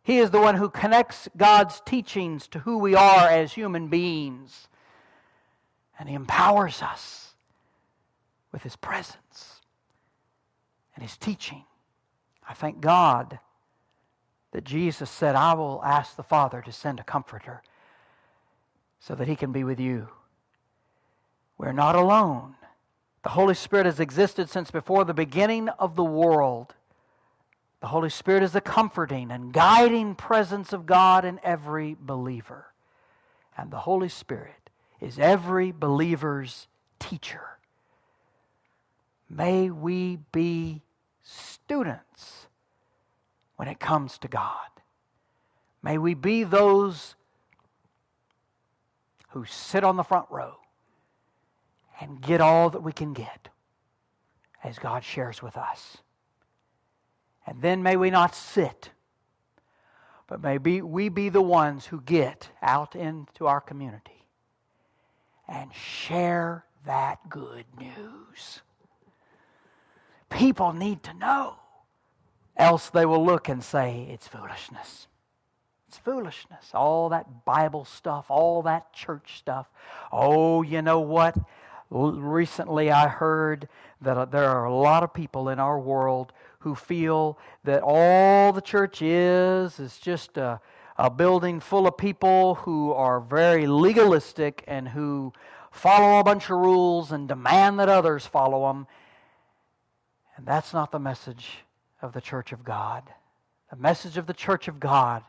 He 0.03 0.19
is 0.19 0.31
the 0.31 0.41
one 0.41 0.57
who 0.57 0.69
connects 0.69 1.29
God's 1.37 1.81
teachings 1.87 2.47
to 2.49 2.59
who 2.59 2.79
we 2.79 2.95
are 2.95 3.29
as 3.29 3.53
human 3.53 3.89
beings. 3.89 4.69
And 5.99 6.09
He 6.09 6.15
empowers 6.15 6.83
us 6.83 7.34
with 8.55 8.63
His 8.63 8.77
presence. 8.77 9.61
and 10.95 11.03
his 11.03 11.17
teaching. 11.17 11.65
I 12.49 12.55
thank 12.55 12.81
God 12.81 13.41
that 14.53 14.63
Jesus 14.63 15.11
said, 15.11 15.35
I 15.35 15.55
will 15.55 15.83
ask 15.85 16.15
the 16.15 16.23
Father 16.23 16.63
to 16.63 16.71
send 16.71 17.01
a 17.01 17.05
comforter 17.05 17.63
so 19.01 19.17
that 19.17 19.27
he 19.27 19.35
can 19.37 19.51
be 19.51 19.65
with 19.65 19.81
you. 19.81 20.09
We're 21.59 21.73
not 21.73 21.97
alone. 21.97 22.55
The 23.25 23.31
Holy 23.31 23.55
Spirit 23.55 23.87
has 23.87 23.99
existed 23.99 24.49
since 24.49 24.71
before 24.71 25.05
the 25.05 25.15
beginning 25.15 25.69
of 25.69 25.97
the 25.97 26.05
world. 26.05 26.75
The 27.81 27.89
Holy 27.89 28.11
Spirit 28.11 28.45
is 28.45 28.53
the 28.53 28.61
comforting 28.61 29.33
and 29.33 29.53
guiding 29.53 30.15
presence 30.15 30.73
of 30.73 30.87
God 30.87 31.25
in 31.25 31.41
every 31.43 31.97
believer. 31.99 32.67
And 33.59 33.73
the 33.73 33.79
Holy 33.79 34.09
Spirit 34.09 34.71
is 35.01 35.19
every 35.19 35.73
believer's 35.73 36.69
teacher. 37.01 37.43
May 39.37 39.69
we 39.69 40.19
be 40.31 40.83
students 41.23 42.47
when 43.57 43.67
it 43.67 43.81
comes 43.81 44.17
to 44.19 44.29
God. 44.29 44.69
May 45.83 45.99
we 45.99 46.15
be 46.15 46.45
those 46.45 47.17
who 49.31 49.45
sit 49.45 49.83
on 49.83 49.97
the 49.97 50.05
front 50.05 50.27
row 50.31 50.55
and 52.01 52.21
get 52.21 52.41
all 52.41 52.71
that 52.71 52.83
we 52.83 52.93
can 52.93 53.13
get 53.13 53.49
as 54.63 54.79
God 54.79 55.03
shares 55.03 55.43
with 55.43 55.57
us. 55.57 55.99
And 57.45 57.61
then 57.61 57.83
may 57.83 57.97
we 57.97 58.11
not 58.11 58.37
sit, 58.37 58.91
but 60.29 60.41
may 60.41 60.59
we 60.59 61.09
be 61.09 61.29
the 61.29 61.43
ones 61.43 61.87
who 61.87 62.01
get 62.01 62.51
out 62.63 62.95
into 62.95 63.49
our 63.49 63.61
community 63.61 64.29
and 65.49 65.75
share 65.75 66.65
that 66.87 67.29
good 67.29 67.65
news. 67.77 68.63
People 70.35 70.73
need 70.73 71.05
to 71.05 71.15
know, 71.15 71.55
else 72.57 72.91
they 72.91 73.07
will 73.07 73.25
look 73.25 73.49
and 73.49 73.63
say, 73.63 74.09
it's 74.11 74.27
foolishness. 74.27 75.07
It's 75.87 75.99
foolishness. 75.99 76.73
All 76.75 77.11
that 77.11 77.45
Bible 77.45 77.85
stuff, 77.85 78.27
all 78.29 78.63
that 78.63 78.93
church 78.93 79.39
stuff. 79.39 79.71
Oh, 80.11 80.63
you 80.63 80.83
know 80.83 80.99
what? 80.99 81.37
Recently 81.89 82.91
I 82.91 83.07
heard 83.07 83.69
that 84.01 84.19
uh, 84.19 84.25
there 84.25 84.49
are 84.49 84.65
a 84.65 84.75
lot 84.75 85.05
of 85.05 85.15
people 85.15 85.51
in 85.51 85.61
our 85.61 85.79
world 85.79 86.33
who 86.59 86.75
feel 86.75 87.39
that 87.63 87.83
all 87.85 88.53
the 88.53 88.61
church 88.61 89.03
is 89.03 89.79
is 89.79 89.99
just 89.99 90.37
a, 90.37 90.61
a 90.97 91.11
building 91.11 91.61
full 91.61 91.87
of 91.87 91.97
people 91.97 92.57
who 92.57 92.93
are 92.93 93.21
very 93.21 93.69
legalistic 93.69 94.65
and 94.67 94.89
who 94.89 95.33
follow 95.71 96.19
a 96.19 96.25
bunch 96.25 96.51
of 96.51 96.59
rules 96.59 97.13
and 97.13 97.29
demand 97.29 97.79
that 97.79 97.89
others 97.89 98.27
follow 98.27 98.67
them. 98.67 98.89
And 100.37 100.47
that's 100.47 100.73
not 100.73 100.91
the 100.91 100.99
message 100.99 101.59
of 102.03 102.13
the 102.13 102.21
church 102.21 102.53
of 102.53 102.65
God. 102.65 103.03
The 103.71 103.77
message 103.77 104.17
of 104.17 104.27
the 104.27 104.35
church 104.35 104.69
of 104.69 104.81
God 104.81 105.23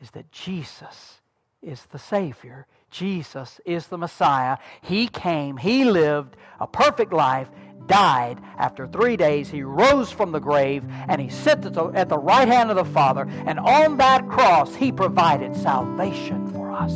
is 0.00 0.10
that 0.12 0.30
Jesus 0.32 1.20
is 1.62 1.84
the 1.92 1.98
Savior. 1.98 2.66
Jesus 2.90 3.60
is 3.64 3.86
the 3.86 3.98
Messiah. 3.98 4.58
He 4.82 5.08
came, 5.08 5.56
He 5.56 5.84
lived 5.84 6.36
a 6.60 6.66
perfect 6.66 7.12
life, 7.12 7.48
died. 7.86 8.40
After 8.58 8.86
three 8.86 9.16
days, 9.16 9.50
he 9.50 9.62
rose 9.62 10.10
from 10.10 10.32
the 10.32 10.40
grave 10.40 10.84
and 11.08 11.20
he 11.20 11.28
sits 11.28 11.66
at 11.66 11.74
the, 11.74 11.86
at 11.88 12.08
the 12.08 12.18
right 12.18 12.48
hand 12.48 12.70
of 12.70 12.76
the 12.76 12.84
Father. 12.84 13.26
And 13.46 13.58
on 13.58 13.96
that 13.96 14.28
cross, 14.28 14.74
he 14.74 14.92
provided 14.92 15.56
salvation 15.56 16.52
for 16.52 16.70
us. 16.72 16.92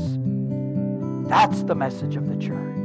That's 1.28 1.64
the 1.64 1.74
message 1.74 2.16
of 2.16 2.28
the 2.28 2.36
church. 2.36 2.75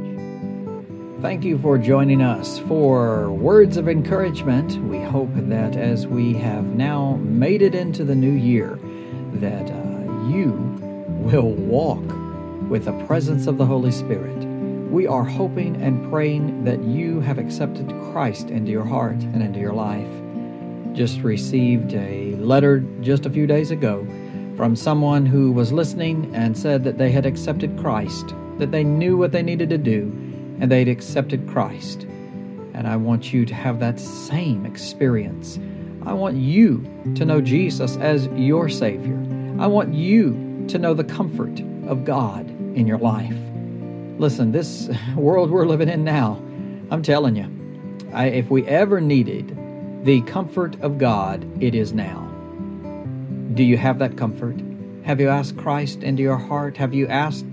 Thank 1.22 1.44
you 1.44 1.56
for 1.58 1.78
joining 1.78 2.20
us 2.20 2.58
for 2.58 3.30
words 3.30 3.76
of 3.76 3.88
encouragement. 3.88 4.76
We 4.88 5.00
hope 5.00 5.30
that 5.32 5.76
as 5.76 6.06
we 6.06 6.34
have 6.34 6.64
now 6.64 7.16
made 7.22 7.62
it 7.62 7.74
into 7.74 8.04
the 8.04 8.14
new 8.14 8.32
year, 8.32 8.78
that 9.34 9.70
uh, 9.70 10.28
you 10.28 10.50
will 11.08 11.52
walk 11.52 12.02
with 12.68 12.84
the 12.86 13.06
presence 13.06 13.46
of 13.46 13.56
the 13.56 13.64
Holy 13.64 13.92
Spirit 13.92 14.52
we 14.92 15.06
are 15.06 15.24
hoping 15.24 15.80
and 15.80 16.10
praying 16.10 16.64
that 16.64 16.82
you 16.82 17.18
have 17.20 17.38
accepted 17.38 17.88
Christ 18.12 18.50
into 18.50 18.70
your 18.70 18.84
heart 18.84 19.16
and 19.16 19.42
into 19.42 19.58
your 19.58 19.72
life. 19.72 20.06
Just 20.92 21.22
received 21.22 21.94
a 21.94 22.36
letter 22.36 22.80
just 23.00 23.24
a 23.24 23.30
few 23.30 23.46
days 23.46 23.70
ago 23.70 24.06
from 24.54 24.76
someone 24.76 25.24
who 25.24 25.50
was 25.50 25.72
listening 25.72 26.30
and 26.34 26.58
said 26.58 26.84
that 26.84 26.98
they 26.98 27.10
had 27.10 27.24
accepted 27.24 27.78
Christ, 27.78 28.34
that 28.58 28.70
they 28.70 28.84
knew 28.84 29.16
what 29.16 29.32
they 29.32 29.42
needed 29.42 29.70
to 29.70 29.78
do, 29.78 30.12
and 30.60 30.70
they'd 30.70 30.88
accepted 30.88 31.48
Christ. 31.48 32.02
And 32.74 32.86
I 32.86 32.96
want 32.96 33.32
you 33.32 33.44
to 33.44 33.54
have 33.54 33.80
that 33.80 34.00
same 34.00 34.64
experience. 34.64 35.58
I 36.04 36.12
want 36.12 36.36
you 36.36 36.84
to 37.14 37.24
know 37.24 37.40
Jesus 37.40 37.96
as 37.96 38.26
your 38.28 38.68
Savior. 38.68 39.16
I 39.58 39.66
want 39.66 39.94
you 39.94 40.64
to 40.68 40.78
know 40.78 40.94
the 40.94 41.04
comfort 41.04 41.60
of 41.86 42.04
God 42.04 42.48
in 42.76 42.86
your 42.86 42.98
life. 42.98 43.36
Listen, 44.18 44.52
this 44.52 44.88
world 45.16 45.50
we're 45.50 45.66
living 45.66 45.88
in 45.88 46.04
now, 46.04 46.42
I'm 46.90 47.02
telling 47.02 47.36
you, 47.36 47.48
I, 48.12 48.26
if 48.26 48.50
we 48.50 48.66
ever 48.66 49.00
needed 49.00 49.56
the 50.04 50.20
comfort 50.22 50.80
of 50.80 50.98
God, 50.98 51.46
it 51.62 51.74
is 51.74 51.92
now. 51.92 52.28
Do 53.54 53.62
you 53.62 53.76
have 53.76 53.98
that 54.00 54.16
comfort? 54.16 54.56
Have 55.04 55.20
you 55.20 55.28
asked 55.28 55.56
Christ 55.56 56.02
into 56.02 56.22
your 56.22 56.36
heart? 56.36 56.76
Have 56.76 56.94
you 56.94 57.06
asked 57.08 57.46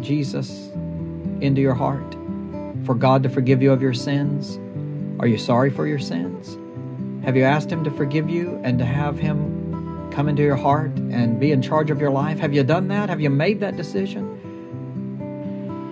Jesus 0.00 0.70
into 1.44 1.60
your 1.60 1.74
heart 1.74 2.16
for 2.84 2.94
God 2.94 3.22
to 3.22 3.28
forgive 3.28 3.62
you 3.62 3.72
of 3.72 3.82
your 3.82 3.94
sins? 3.94 4.58
Are 5.20 5.26
you 5.26 5.38
sorry 5.38 5.70
for 5.70 5.86
your 5.86 5.98
sins? 5.98 6.58
Have 7.24 7.36
you 7.36 7.44
asked 7.44 7.70
Him 7.70 7.84
to 7.84 7.90
forgive 7.90 8.28
you 8.28 8.60
and 8.64 8.78
to 8.78 8.84
have 8.84 9.18
Him 9.18 10.10
come 10.12 10.28
into 10.28 10.42
your 10.42 10.56
heart 10.56 10.92
and 10.96 11.40
be 11.40 11.52
in 11.52 11.62
charge 11.62 11.90
of 11.90 12.00
your 12.00 12.10
life? 12.10 12.38
Have 12.38 12.52
you 12.52 12.64
done 12.64 12.88
that? 12.88 13.08
Have 13.08 13.20
you 13.20 13.30
made 13.30 13.60
that 13.60 13.76
decision? 13.76 14.34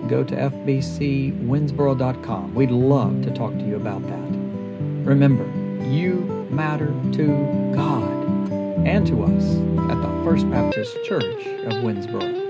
go 0.07 0.23
to 0.23 0.35
fbcwinnsboro.com. 0.35 2.55
We'd 2.55 2.71
love 2.71 3.21
to 3.23 3.31
talk 3.31 3.51
to 3.53 3.63
you 3.63 3.75
about 3.75 4.01
that. 4.03 4.31
Remember, 5.05 5.43
you 5.87 6.15
matter 6.51 6.93
to 7.13 7.27
God 7.73 8.11
and 8.85 9.07
to 9.07 9.23
us 9.23 9.55
at 9.91 10.01
the 10.01 10.09
First 10.23 10.49
Baptist 10.51 11.03
Church 11.03 11.47
of 11.65 11.73
Winnsboro. 11.83 12.42